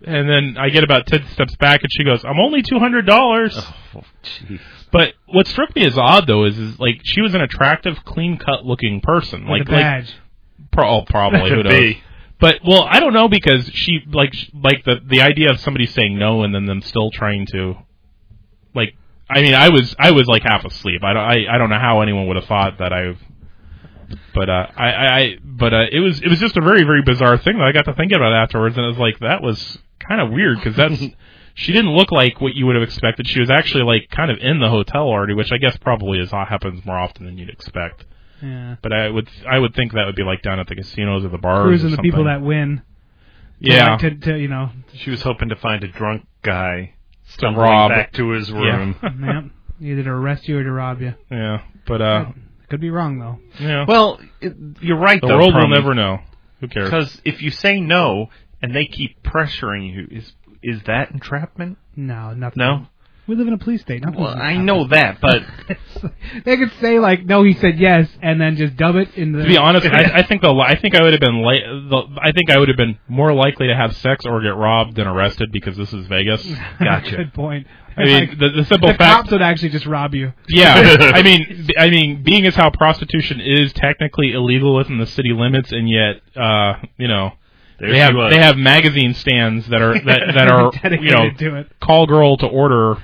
[0.07, 3.07] And then I get about ten steps back, and she goes, "I'm only two hundred
[3.07, 3.57] dollars."
[3.95, 4.61] Oh, jeez.
[4.93, 8.39] But what struck me as odd though is, is like she was an attractive, clean
[8.39, 9.43] cut looking person.
[9.43, 10.07] With like a badge.
[10.07, 11.73] Like, pro- oh, probably who knows.
[11.73, 12.03] be.
[12.41, 16.19] But well, I don't know because she like like the the idea of somebody saying
[16.19, 17.75] no and then them still trying to
[18.75, 18.95] like
[19.31, 21.03] I mean I was I was like half asleep.
[21.03, 23.17] I don't I, I don't know how anyone would have thought that I
[24.35, 27.03] but uh I I, I but uh it was it was just a very very
[27.03, 29.79] bizarre thing that I got to thinking about afterwards and it was like that was
[29.99, 31.03] kind of weird because that's
[31.55, 33.29] she didn't look like what you would have expected.
[33.29, 36.31] She was actually like kind of in the hotel already, which I guess probably is
[36.31, 38.05] happens more often than you'd expect.
[38.43, 38.77] Yeah.
[38.83, 41.29] But I would I would think that would be like down at the casinos or
[41.29, 41.65] the bars.
[41.65, 42.11] Cruising or the something.
[42.11, 42.83] people that win.
[43.61, 43.93] Yeah.
[43.93, 44.71] like to, to you know.
[44.95, 46.95] She was hoping to find a drunk guy
[47.27, 47.91] stumbling rob.
[47.91, 48.97] back to his room.
[49.03, 49.45] yep.
[49.81, 51.15] Either to arrest you or to rob you.
[51.31, 52.27] Yeah, but uh,
[52.75, 53.39] Could be wrong though.
[53.61, 53.85] yeah.
[53.87, 55.20] Well, it, you're right.
[55.20, 55.29] Though.
[55.29, 56.18] The though, world will never know.
[56.61, 56.91] Who cares?
[56.91, 61.79] Because if you say no and they keep pressuring you, is is that entrapment?
[61.95, 62.59] No, nothing.
[62.59, 62.87] No.
[63.29, 64.03] We live in a police state.
[64.05, 65.43] Nothing Well, I know that, but
[66.45, 69.43] they could say like, no, he said yes, and then just dub it in the.
[69.43, 72.20] To be honest, I, I think the I think I would have been li- the,
[72.20, 75.07] I think I would have been more likely to have sex or get robbed than
[75.07, 76.45] arrested because this is Vegas.
[76.79, 77.16] Gotcha.
[77.16, 77.66] Good point.
[77.97, 79.17] I mean, Like, the, the simple the fact.
[79.23, 80.33] cops would actually just rob you.
[80.49, 80.75] Yeah,
[81.15, 85.33] I mean, b- I mean, being as how prostitution is technically illegal within the city
[85.33, 87.33] limits, and yet, uh, you know,
[87.79, 88.31] There they have was.
[88.33, 91.73] they have magazine stands that are that that are you know Dedicated to it.
[91.81, 92.97] call girl to order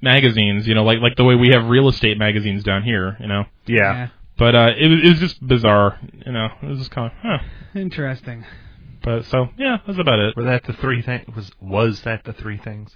[0.00, 0.66] magazines.
[0.66, 3.16] You know, like like the way we have real estate magazines down here.
[3.20, 4.08] You know, yeah.
[4.38, 5.98] but uh, it was it was just bizarre.
[6.26, 7.38] You know, it was just kind of huh.
[7.74, 8.44] Interesting.
[9.02, 10.36] But so yeah, that's about it.
[10.36, 11.26] Were that the three things?
[11.34, 12.90] Was was that the three things?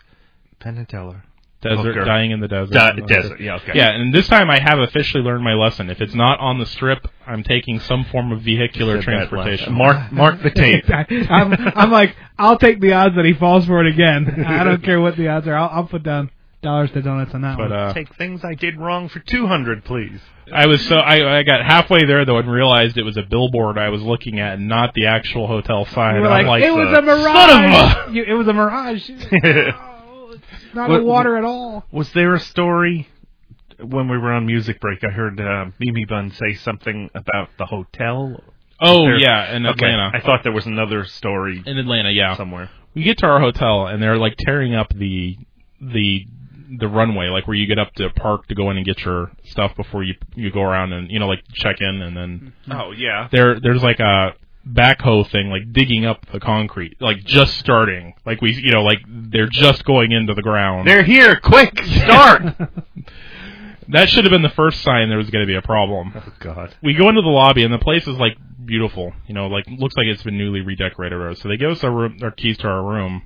[0.61, 1.25] Penn and Teller.
[1.61, 2.05] Desert, Hooker.
[2.05, 2.73] dying in the desert.
[2.73, 3.41] Di- desert.
[3.41, 3.57] Yeah.
[3.57, 3.73] Okay.
[3.75, 5.91] Yeah, and this time I have officially learned my lesson.
[5.91, 9.29] If it's not on the strip, I'm taking some form of vehicular Said that last
[9.31, 9.75] transportation.
[9.75, 10.85] Mark mark the tape.
[10.89, 14.45] I'm, I'm like, I'll take the odds that he falls for it again.
[14.47, 15.57] I don't care what the odds are.
[15.57, 16.31] I'll, I'll put down
[16.63, 17.73] dollars to donuts on that But one.
[17.79, 20.21] uh, Take things I did wrong for two hundred, please.
[20.53, 23.79] I was so I, I got halfway there though and realized it was a billboard
[23.79, 26.15] I was looking at, and not the actual hotel sign.
[26.15, 27.25] you were like, like, it was a mirage.
[27.51, 29.11] son of a- You- it was a mirage.
[30.69, 31.85] It's not What- the water at all.
[31.91, 33.09] Was there a story
[33.81, 35.03] when we were on music break?
[35.05, 38.43] I heard uh, Mimi Bun say something about the hotel.
[38.81, 40.11] Oh There- yeah, in Okay, Atlanta.
[40.17, 42.37] I thought there was another story in Atlanta, yeah.
[42.37, 42.71] somewhere.
[42.95, 45.37] we get to our hotel and they're like tearing up the
[45.81, 46.27] the
[46.81, 49.31] the runway, like where you get up to park to go in and get your
[49.45, 52.93] stuff before you you go around and you know like check in and then Oh
[52.93, 53.29] yeah.
[53.33, 54.33] there there's like a
[54.73, 58.99] backhoe thing like digging up the concrete like just starting like we you know like
[59.09, 61.37] they're just going into the ground They're here.
[61.41, 62.43] Quick, start.
[63.89, 66.33] that should have been the first sign there was going to be a problem oh
[66.41, 66.75] God.
[66.83, 69.97] we go into the lobby and the place is like beautiful you know like looks
[69.97, 72.67] like it's been newly redecorated or so they give us our room our keys to
[72.69, 73.23] our room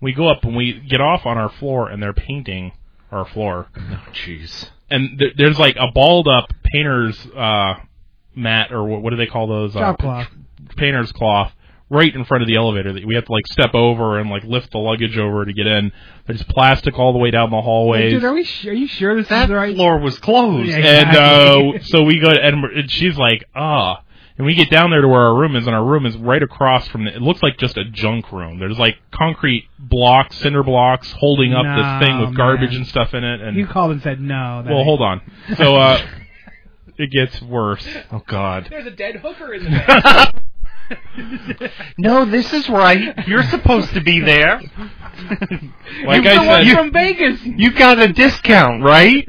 [0.00, 2.72] we go up and we get off on our floor and they're painting
[3.12, 4.70] our floor Oh jeez.
[4.88, 7.74] and th- there's like a balled up painter's uh
[8.40, 10.28] mat or what, what do they call those uh, Drop cloth.
[10.76, 11.52] painter's cloth
[11.92, 14.44] right in front of the elevator that we have to like step over and like
[14.44, 15.90] lift the luggage over to get in
[16.26, 18.44] there's plastic all the way down the hallways Dude, are we?
[18.44, 19.74] Su- are you sure this That is the right?
[19.74, 20.68] floor was closed.
[20.68, 20.76] Yeah.
[20.76, 24.02] and uh so we go to and, and she's like ah
[24.38, 26.42] and we get down there to where our room is and our room is right
[26.42, 30.62] across from the, it looks like just a junk room there's like concrete blocks cinder
[30.62, 32.76] blocks holding up No, this thing with garbage man.
[32.78, 34.62] and stuff in it and You called and said no.
[34.62, 35.20] that well ain't- hold on
[35.56, 36.00] so uh
[37.00, 38.66] it gets worse Oh God.
[38.70, 40.32] There's a dead hooker in the
[41.98, 43.26] No, this is right.
[43.28, 44.60] You're supposed to be there.
[46.04, 47.40] like the I one said from Vegas.
[47.44, 49.24] You got a discount, right?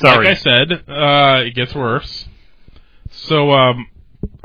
[0.00, 0.26] Sorry.
[0.26, 2.26] Like I said, uh, it gets worse.
[3.10, 3.88] So, um,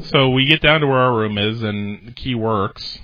[0.03, 2.99] so we get down to where our room is, and the key works.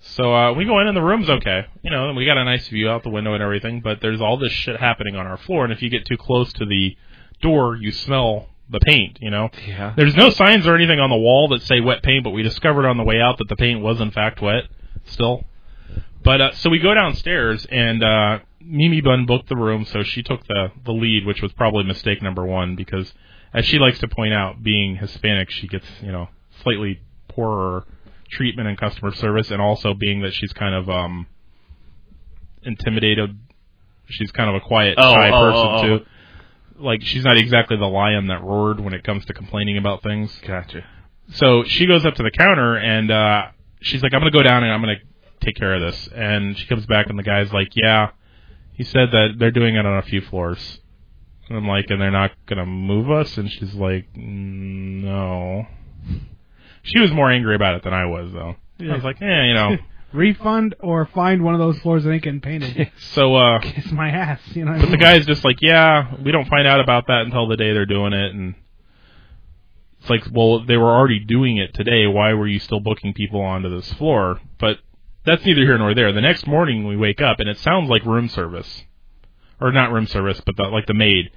[0.00, 1.66] So uh, we go in, and the room's okay.
[1.82, 3.80] You know, we got a nice view out the window and everything.
[3.80, 6.52] But there's all this shit happening on our floor, and if you get too close
[6.54, 6.96] to the
[7.40, 9.18] door, you smell the paint.
[9.20, 9.94] You know, yeah.
[9.96, 12.86] there's no signs or anything on the wall that say wet paint, but we discovered
[12.86, 14.64] on the way out that the paint was in fact wet
[15.04, 15.44] still.
[16.22, 20.22] But uh, so we go downstairs, and uh, Mimi Bun booked the room, so she
[20.22, 23.12] took the the lead, which was probably mistake number one because,
[23.54, 26.28] as she likes to point out, being Hispanic, she gets you know
[26.62, 27.86] slightly poorer
[28.30, 31.26] treatment and customer service, and also being that she's kind of um
[32.62, 33.38] intimidated.
[34.10, 35.98] She's kind of a quiet, Oh, shy oh, person oh, oh.
[35.98, 36.04] too.
[36.78, 40.36] Like she's not exactly the lion that roared when it comes to complaining about things.
[40.46, 40.84] Gotcha.
[41.32, 43.42] So she goes up to the counter and uh
[43.80, 45.00] she's like, "I'm gonna go down and I'm gonna
[45.40, 48.10] take care of this." And she comes back and the guy's like, "Yeah."
[48.72, 50.80] He said that they're doing it on a few floors.
[51.48, 55.66] And I'm like, "And they're not gonna move us?" And she's like, "Mm, "No."
[56.82, 58.56] She was more angry about it than I was, though.
[58.80, 59.76] I was like, "Yeah, you know."
[60.12, 62.90] Refund or find one of those floors that ain't getting painted.
[63.12, 64.72] So, uh, Kiss my ass, you know.
[64.72, 65.00] What I but the mean?
[65.00, 68.12] guy's just like, yeah, we don't find out about that until the day they're doing
[68.12, 68.54] it, and
[70.00, 72.06] it's like, well, they were already doing it today.
[72.06, 74.40] Why were you still booking people onto this floor?
[74.58, 74.78] But
[75.24, 76.12] that's neither here nor there.
[76.12, 78.84] The next morning we wake up and it sounds like room service,
[79.60, 81.30] or not room service, but the, like the maid.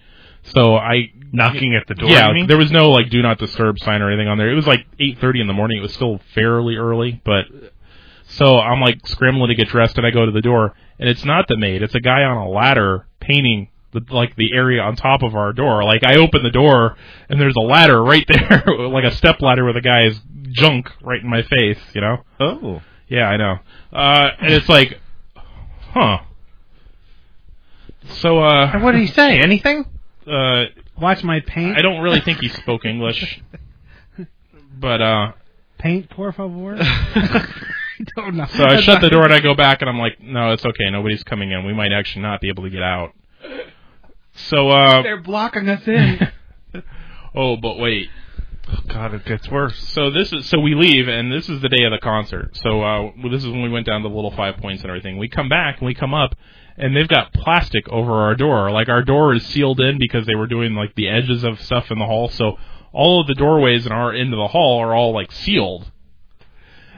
[0.44, 2.10] So I Knocking at the door.
[2.10, 4.50] yeah, there was no like do not disturb sign or anything on there.
[4.52, 5.78] It was like 8:30 in the morning.
[5.78, 7.46] It was still fairly early, but
[8.32, 11.26] so I'm like scrambling to get dressed and I go to the door and it's
[11.26, 11.82] not the maid.
[11.82, 15.52] It's a guy on a ladder painting the, like the area on top of our
[15.52, 15.84] door.
[15.84, 16.96] Like I open the door
[17.28, 20.20] and there's a ladder right there, like a step ladder with a guy's
[20.52, 22.24] junk right in my face, you know?
[22.40, 22.82] Oh.
[23.10, 23.58] Yeah, I know.
[23.92, 24.98] Uh and it's like
[25.94, 26.20] huh.
[28.22, 29.40] So uh what did he say?
[29.40, 29.86] Anything?
[30.28, 30.66] uh
[30.98, 31.78] Watch my paint.
[31.78, 33.42] I don't really think he spoke English.
[34.80, 35.32] But uh
[35.78, 36.78] paint, por favor.
[38.16, 38.46] Don't know.
[38.46, 40.90] so I shut the door and I go back and I'm like, no, it's okay.
[40.92, 41.66] Nobody's coming in.
[41.66, 43.14] We might actually not be able to get out.
[44.34, 46.20] So uh They're blocking us in.
[47.36, 48.10] oh, but wait.
[48.70, 49.78] Oh, God, it gets worse.
[49.90, 52.58] So this is so we leave and this is the day of the concert.
[52.58, 55.18] So uh this is when we went down to the little five points and everything.
[55.18, 56.36] We come back and we come up
[56.78, 58.72] and they've got plastic over our door.
[58.72, 61.92] Like our door is sealed in because they were doing like the edges of stuff
[61.92, 62.30] in the hall.
[62.30, 62.58] So
[62.94, 65.92] all of the doorways in our end of the hall are all like sealed.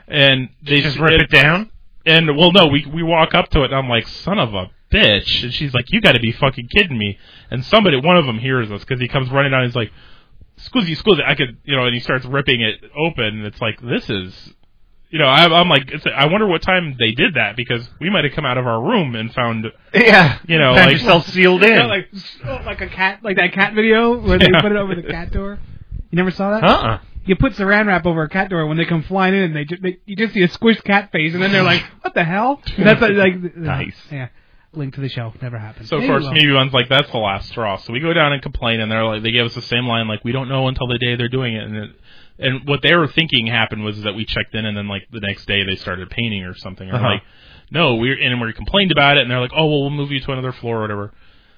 [0.08, 1.72] And they Just rip it down?
[2.06, 4.70] And well, no, we we walk up to it and I'm like, son of a
[4.92, 5.44] bitch.
[5.44, 7.18] And she's like, you got to be fucking kidding me.
[7.50, 9.64] And somebody, one of them hears us because he comes running down.
[9.66, 9.92] He's like,
[10.60, 11.24] scusi, scusi.
[11.26, 13.26] I could, you know, and he starts ripping it open.
[13.26, 14.54] And it's like, this is,
[15.10, 18.10] you know, I, I'm like, it's, I wonder what time they did that because we
[18.10, 20.40] might have come out of our room and found, Yeah.
[20.48, 21.70] you know, Found like yourself sealed in.
[21.72, 22.10] You know, like
[22.46, 25.32] oh, like a cat, like that cat video where they put it over the cat
[25.32, 25.60] door.
[26.12, 26.64] You never saw that?
[26.64, 27.00] Uh-uh.
[27.26, 29.66] You put saran wrap over a cat door when they come flying in, and they,
[29.66, 32.24] ju- they you just see a squished cat face, and then they're like, "What the
[32.24, 33.96] hell?" That's like, like Nice.
[34.12, 34.28] Yeah.
[34.76, 35.88] Link to the show never happened.
[35.88, 36.34] So of Maybe course, will.
[36.34, 39.06] maybe one's like, "That's the last straw." So we go down and complain, and they're
[39.06, 41.30] like, they gave us the same line, like, "We don't know until the day they're
[41.30, 41.90] doing it." And it,
[42.40, 45.20] and what they were thinking happened was that we checked in, and then like the
[45.20, 46.90] next day they started painting or something.
[46.90, 47.06] Or Uh-huh.
[47.08, 47.22] like,
[47.72, 50.20] no, we're and we complained about it, and they're like, "Oh, well, we'll move you
[50.22, 51.14] to another floor or whatever."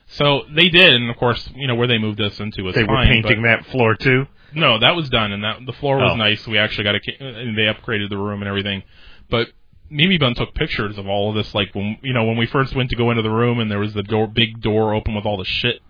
[0.07, 2.83] So they did, and of course, you know where they moved us into was They
[2.83, 3.07] were fine.
[3.07, 4.27] painting but- that floor too.
[4.53, 6.17] No, that was done, and that the floor was Oh.
[6.17, 6.47] nice.
[6.47, 8.83] We actually got a, and they upgraded the room and everything.
[9.29, 9.49] But
[9.89, 12.75] Mimi Bun took pictures of all of this, like when you know when we first
[12.75, 15.25] went to go into the room, and there was the door, big door open with
[15.25, 15.81] all the shit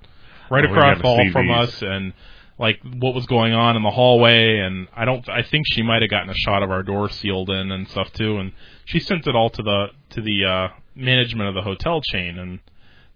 [0.50, 1.56] right Oh, across the hall from these.
[1.58, 2.14] us, and
[2.58, 4.58] like what was going on in the hallway.
[4.60, 7.50] And I don't, I think she might have gotten a shot of our door sealed
[7.50, 8.38] in and stuff too.
[8.38, 8.54] And
[8.86, 12.60] she sent it all to the to the uh, management of the hotel chain, and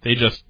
[0.01, 0.43] they just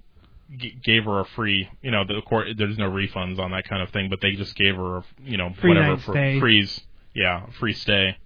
[0.57, 3.67] g- gave her a free, you know, the of course there's no refunds on that
[3.67, 6.39] kind of thing, but they just gave her, a, you know, Free whatever for stay.
[6.39, 6.79] freeze,
[7.13, 8.17] yeah, free stay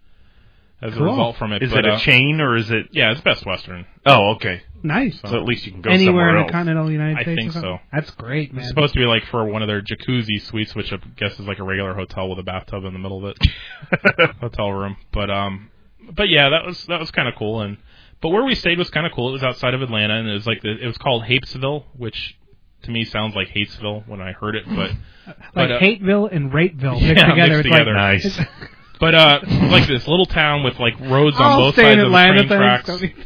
[0.82, 1.04] as Cool.
[1.04, 1.64] a result from it.
[1.64, 2.88] Is but, it a uh, chain or is it?
[2.92, 3.86] Yeah, it's Best Western.
[4.06, 4.62] Oh, okay.
[4.84, 5.18] nice.
[5.22, 6.52] So at least you can go Anywhere somewhere in the else.
[6.52, 7.40] continental United I States.
[7.40, 7.78] I think so.
[7.94, 8.60] That's great, man.
[8.62, 11.48] It's supposed to be like for one of their jacuzzi suites, which I guess is
[11.48, 14.98] like a regular hotel with a bathtub in the middle of it, hotel room.
[15.14, 15.70] But um,
[16.12, 17.62] but yeah, that was that was kind of cool.
[17.62, 17.78] And
[18.24, 19.30] but where we stayed was kind of cool.
[19.30, 22.38] It was outside of Atlanta, and it was like the, it was called Hapeville, which
[22.84, 24.64] to me sounds like Hatesville when I heard it.
[24.66, 24.76] But
[25.28, 27.36] like but, uh, Hateville and Rapeville yeah, mixed together.
[27.36, 27.94] mixed it's together.
[27.94, 28.40] like Nice.
[29.02, 32.04] but uh, like this little town with like roads on I'll both stay in sides
[32.06, 32.48] of the Atlanta.
[32.48, 32.88] train tracks.
[32.88, 33.20] thanks.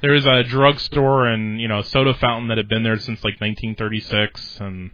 [0.00, 3.38] There was a drugstore and you know soda fountain that had been there since like
[3.40, 4.92] 1936, and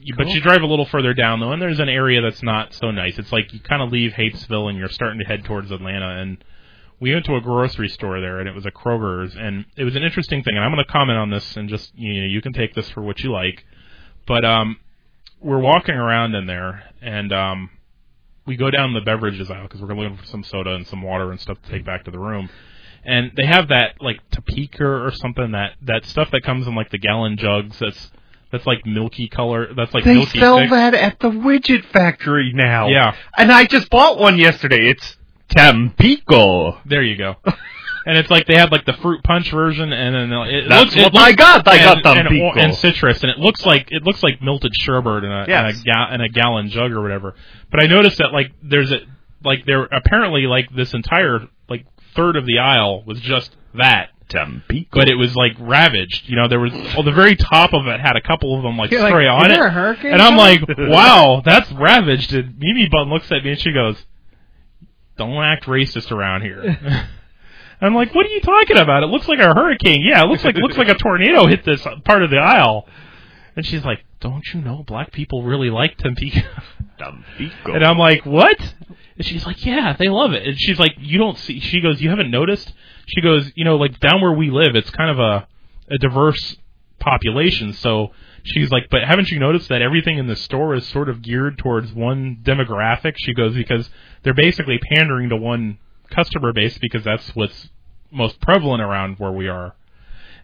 [0.00, 2.72] you, but you drive a little further down though, and there's an area that's not
[2.72, 3.18] so nice.
[3.18, 6.42] It's like you kind of leave Hapeville and you're starting to head towards Atlanta, and
[7.00, 9.96] we went to a grocery store there, and it was a Kroger's, and it was
[9.96, 10.56] an interesting thing.
[10.56, 12.88] And I'm going to comment on this, and just you know you can take this
[12.90, 13.64] for what you like,
[14.26, 14.78] but um,
[15.40, 17.70] we're walking around in there, and um,
[18.46, 21.30] we go down the beverages aisle because we're looking for some soda and some water
[21.30, 22.50] and stuff to take back to the room.
[23.02, 26.90] And they have that like Topeka or something that that stuff that comes in like
[26.90, 27.78] the gallon jugs.
[27.78, 28.10] That's
[28.52, 29.72] that's like milky color.
[29.74, 30.12] That's like milky.
[30.12, 30.70] They milky sell thick.
[30.70, 32.88] that at the widget factory now.
[32.88, 33.14] Yeah.
[33.38, 34.90] And I just bought one yesterday.
[34.90, 35.16] It's
[35.50, 36.78] Tampico.
[36.86, 37.36] There you go.
[38.06, 40.96] and it's like they had like the fruit punch version, and then it That's looks,
[41.08, 41.66] it what I got.
[41.68, 42.58] I and, got and, Tampico.
[42.60, 45.74] and citrus, and it looks like it looks like melted sherbet in a, Yes.
[45.74, 47.34] in, a ga- in a gallon jug or whatever.
[47.70, 48.98] But I noticed that like there's a
[49.44, 54.10] like there apparently like this entire like third of the aisle was just that.
[54.28, 54.86] Tampico.
[55.00, 56.28] But it was like ravaged.
[56.28, 58.76] You know, there was well, the very top of it had a couple of them
[58.78, 62.32] like You're like, on "Is it, there a hurricane and I'm like, wow, that's ravaged.
[62.32, 63.96] And Mimi Bun looks at me and she goes,
[65.20, 66.64] "Don't act racist around here."
[67.82, 69.02] I'm like, what are you talking about?
[69.02, 70.02] It looks like a hurricane.
[70.02, 72.86] Yeah, it looks like looks like a tornado hit this part of the aisle.
[73.56, 76.40] And she's like, don't you know black people really like Tampico?
[76.98, 77.72] Tampico.
[77.74, 78.58] And I'm like, what?
[79.16, 80.46] And she's like, yeah, they love it.
[80.46, 81.60] And she's like, you don't see.
[81.60, 82.72] She goes, you haven't noticed.
[83.06, 85.48] She goes, you know, like down where we live, it's kind of a
[85.90, 86.56] a diverse
[86.98, 87.72] population.
[87.72, 88.12] So
[88.44, 91.58] she's like, but haven't you noticed that everything in the store is sort of geared
[91.58, 93.14] towards one demographic?
[93.16, 93.88] She goes because
[94.22, 95.78] they're basically pandering to one
[96.10, 97.70] customer base because that's what's
[98.10, 99.74] most prevalent around where we are.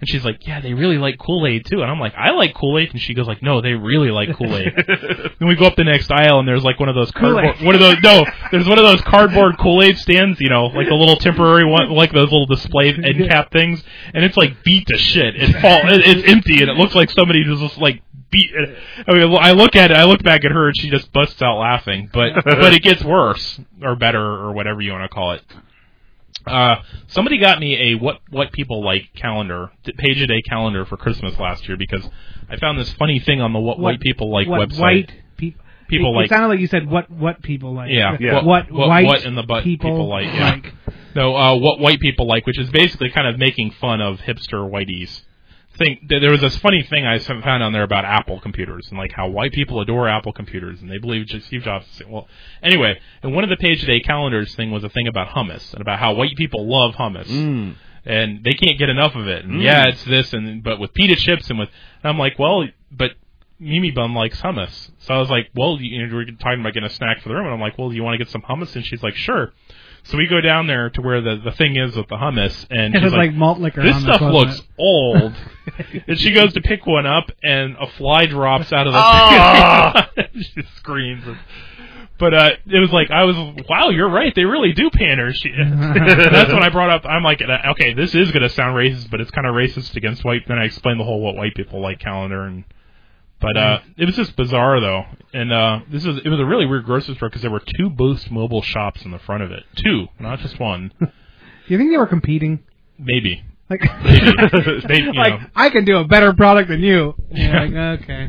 [0.00, 2.54] And she's like, "Yeah, they really like Kool Aid too." And I'm like, "I like
[2.54, 4.72] Kool Aid," and she goes like, "No, they really like Kool Aid."
[5.38, 7.74] then we go up the next aisle, and there's like one of those cardboard, one
[7.74, 10.94] of those no, there's one of those cardboard Kool Aid stands, you know, like the
[10.94, 13.82] little temporary one, like those little display end cap things,
[14.14, 15.34] and it's like beat to shit.
[15.36, 18.50] It's fall, it, it's empty, and it looks like somebody just like beat.
[19.06, 21.40] I mean, I look at it, I look back at her, and she just busts
[21.42, 22.10] out laughing.
[22.12, 25.42] But but it gets worse or better or whatever you want to call it.
[26.46, 26.76] Uh,
[27.08, 31.38] somebody got me a what what people like calendar, page a day calendar for Christmas
[31.38, 32.08] last year because
[32.48, 34.80] I found this funny thing on the what, white people like what website.
[34.80, 35.64] White people.
[35.88, 37.90] People it, like- It sounded like you said what what people like.
[37.90, 40.26] Yeah, What, what, what, white what in the butt people, like?
[40.26, 40.50] Yeah.
[40.50, 40.72] like.
[41.14, 44.68] No, uh, what white people like, which is basically kind of making fun of hipster
[44.70, 45.22] whiteys.
[45.78, 49.12] Thing there was this funny thing I found on there about Apple computers and like
[49.12, 51.86] how white people adore Apple computers and they believe Steve Jobs.
[52.08, 52.28] Well,
[52.62, 55.82] anyway, and one of the page day calendars thing was a thing about hummus and
[55.82, 57.28] about how white people love hummus.
[58.04, 59.44] And they can't get enough of it.
[59.44, 59.62] And Mm.
[59.64, 61.68] yeah, it's this and but with pita chips and with
[62.02, 63.12] and I'm like, well, but
[63.58, 64.90] Mimi Bum likes hummus.
[64.98, 67.34] So I was like, well, you know, we're talking about getting a snack for the
[67.34, 68.76] room, and I'm like, well, do you want to get some hummus?
[68.76, 69.52] And she's like, sure.
[70.08, 72.94] So we go down there to where the the thing is with the hummus, and
[72.94, 75.34] It she's was like malt liquor This hummus, stuff looks it?" old.
[76.06, 78.98] and she goes to pick one up, and a fly drops out of the.
[79.00, 80.10] Ah!
[80.34, 81.24] she screams.
[82.18, 83.36] But uh, it was like I was,
[83.68, 84.32] wow, you're right.
[84.34, 85.32] They really do pander.
[85.34, 87.04] She, that's when I brought up.
[87.04, 90.42] I'm like, okay, this is gonna sound racist, but it's kind of racist against white.
[90.48, 92.64] Then I explained the whole what white people like calendar, and
[93.40, 95.04] but uh, it was just bizarre though.
[95.32, 97.90] And uh, this was it was a really weird grocery store because there were two
[97.90, 100.92] Boost mobile shops in the front of it, two, not just one.
[101.00, 101.06] Do
[101.66, 102.62] you think they were competing?
[102.98, 103.42] Maybe.
[103.68, 104.32] Like, Maybe.
[104.88, 105.46] Maybe, you like know.
[105.56, 107.14] I can do a better product than you.
[107.30, 108.28] You're like, okay.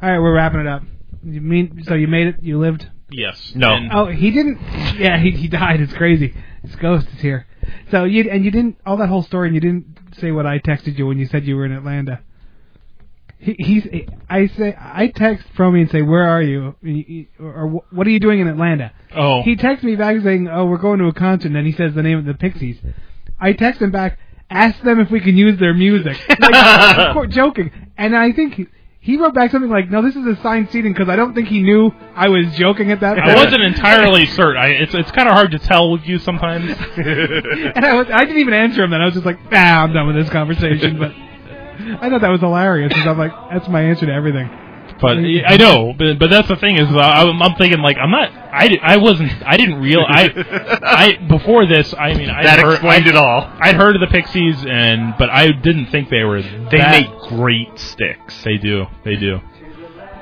[0.00, 0.82] All right, we're wrapping it up.
[1.24, 2.36] You mean so you made it?
[2.42, 2.88] You lived?
[3.10, 3.52] Yes.
[3.56, 3.74] No.
[3.74, 4.60] And- Oh, he didn't.
[4.98, 5.80] Yeah, he he died.
[5.80, 6.32] It's crazy.
[6.62, 7.46] His ghost is here.
[7.90, 10.58] So you and you didn't all that whole story, and you didn't say what I
[10.60, 12.20] texted you when you said you were in Atlanta.
[13.40, 13.86] He, he's.
[14.28, 18.18] I say I text Promi and say, "Where are you?" He- Or "What are you
[18.20, 19.42] doing in Atlanta?" Oh.
[19.42, 22.02] He texts me back saying, "Oh, we're going to a concert." And he says the
[22.02, 22.78] name of the Pixies.
[23.38, 24.18] I text him back,
[24.50, 26.16] ask them if we can use their music.
[26.40, 27.70] Like, course, joking.
[27.96, 28.66] And I think he,
[29.00, 31.62] he wrote back something like, "No, this is assigned seating," because I don't think he
[31.62, 33.28] knew I was joking at that point.
[33.30, 34.60] I wasn't entirely certain.
[34.60, 36.70] I, it's it's kind of hard to tell with you sometimes.
[36.96, 39.00] and I, was, I didn't even answer him then.
[39.00, 40.98] I was just like, ah, I'm done with this conversation.
[40.98, 41.12] But
[42.00, 44.48] I thought that was hilarious because I'm like, that's my answer to everything.
[45.00, 48.10] But I know, but, but that's the thing is, uh, I'm, I'm thinking like I'm
[48.10, 48.32] not.
[48.32, 49.30] I, I wasn't.
[49.46, 50.00] I didn't real.
[50.04, 50.32] I
[50.82, 51.94] I before this.
[51.96, 53.52] I mean, I That heard, explained I, it all.
[53.60, 56.42] I'd heard of the Pixies, and but I didn't think they were.
[56.42, 58.42] They that- make great sticks.
[58.42, 58.86] They do.
[59.04, 59.38] They do.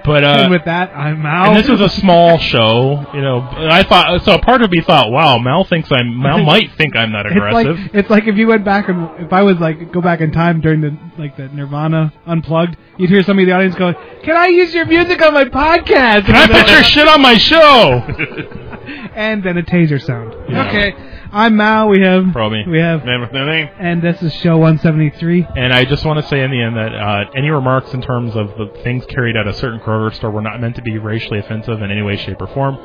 [0.06, 1.48] But uh, and with that, I'm out.
[1.48, 3.40] and this was a small show, you know.
[3.40, 4.34] I thought so.
[4.34, 6.22] A part of me thought, "Wow, Mel thinks I'm.
[6.22, 9.10] Mel might think I'm that It's aggressive." like it's like if you went back and
[9.18, 13.10] if I was like go back in time during the like the Nirvana unplugged, you'd
[13.10, 16.36] hear somebody in the audience going, "Can I use your music on my podcast?" Can
[16.36, 18.04] I put your shit on my show?
[19.14, 20.34] and then a taser sound.
[20.48, 20.68] Yeah.
[20.68, 20.94] Okay,
[21.32, 21.88] I'm Mal.
[21.88, 22.66] We have Promi.
[22.68, 23.68] we have, Name, no name.
[23.78, 25.46] and this is show 173.
[25.56, 28.34] And I just want to say in the end that uh, any remarks in terms
[28.36, 31.38] of the things carried at a certain Kroger store were not meant to be racially
[31.40, 32.78] offensive in any way, shape, or form.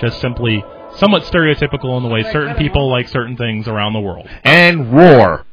[0.00, 0.62] Just simply
[0.96, 4.28] somewhat stereotypical in the way certain people like certain things around the world.
[4.42, 5.44] And roar.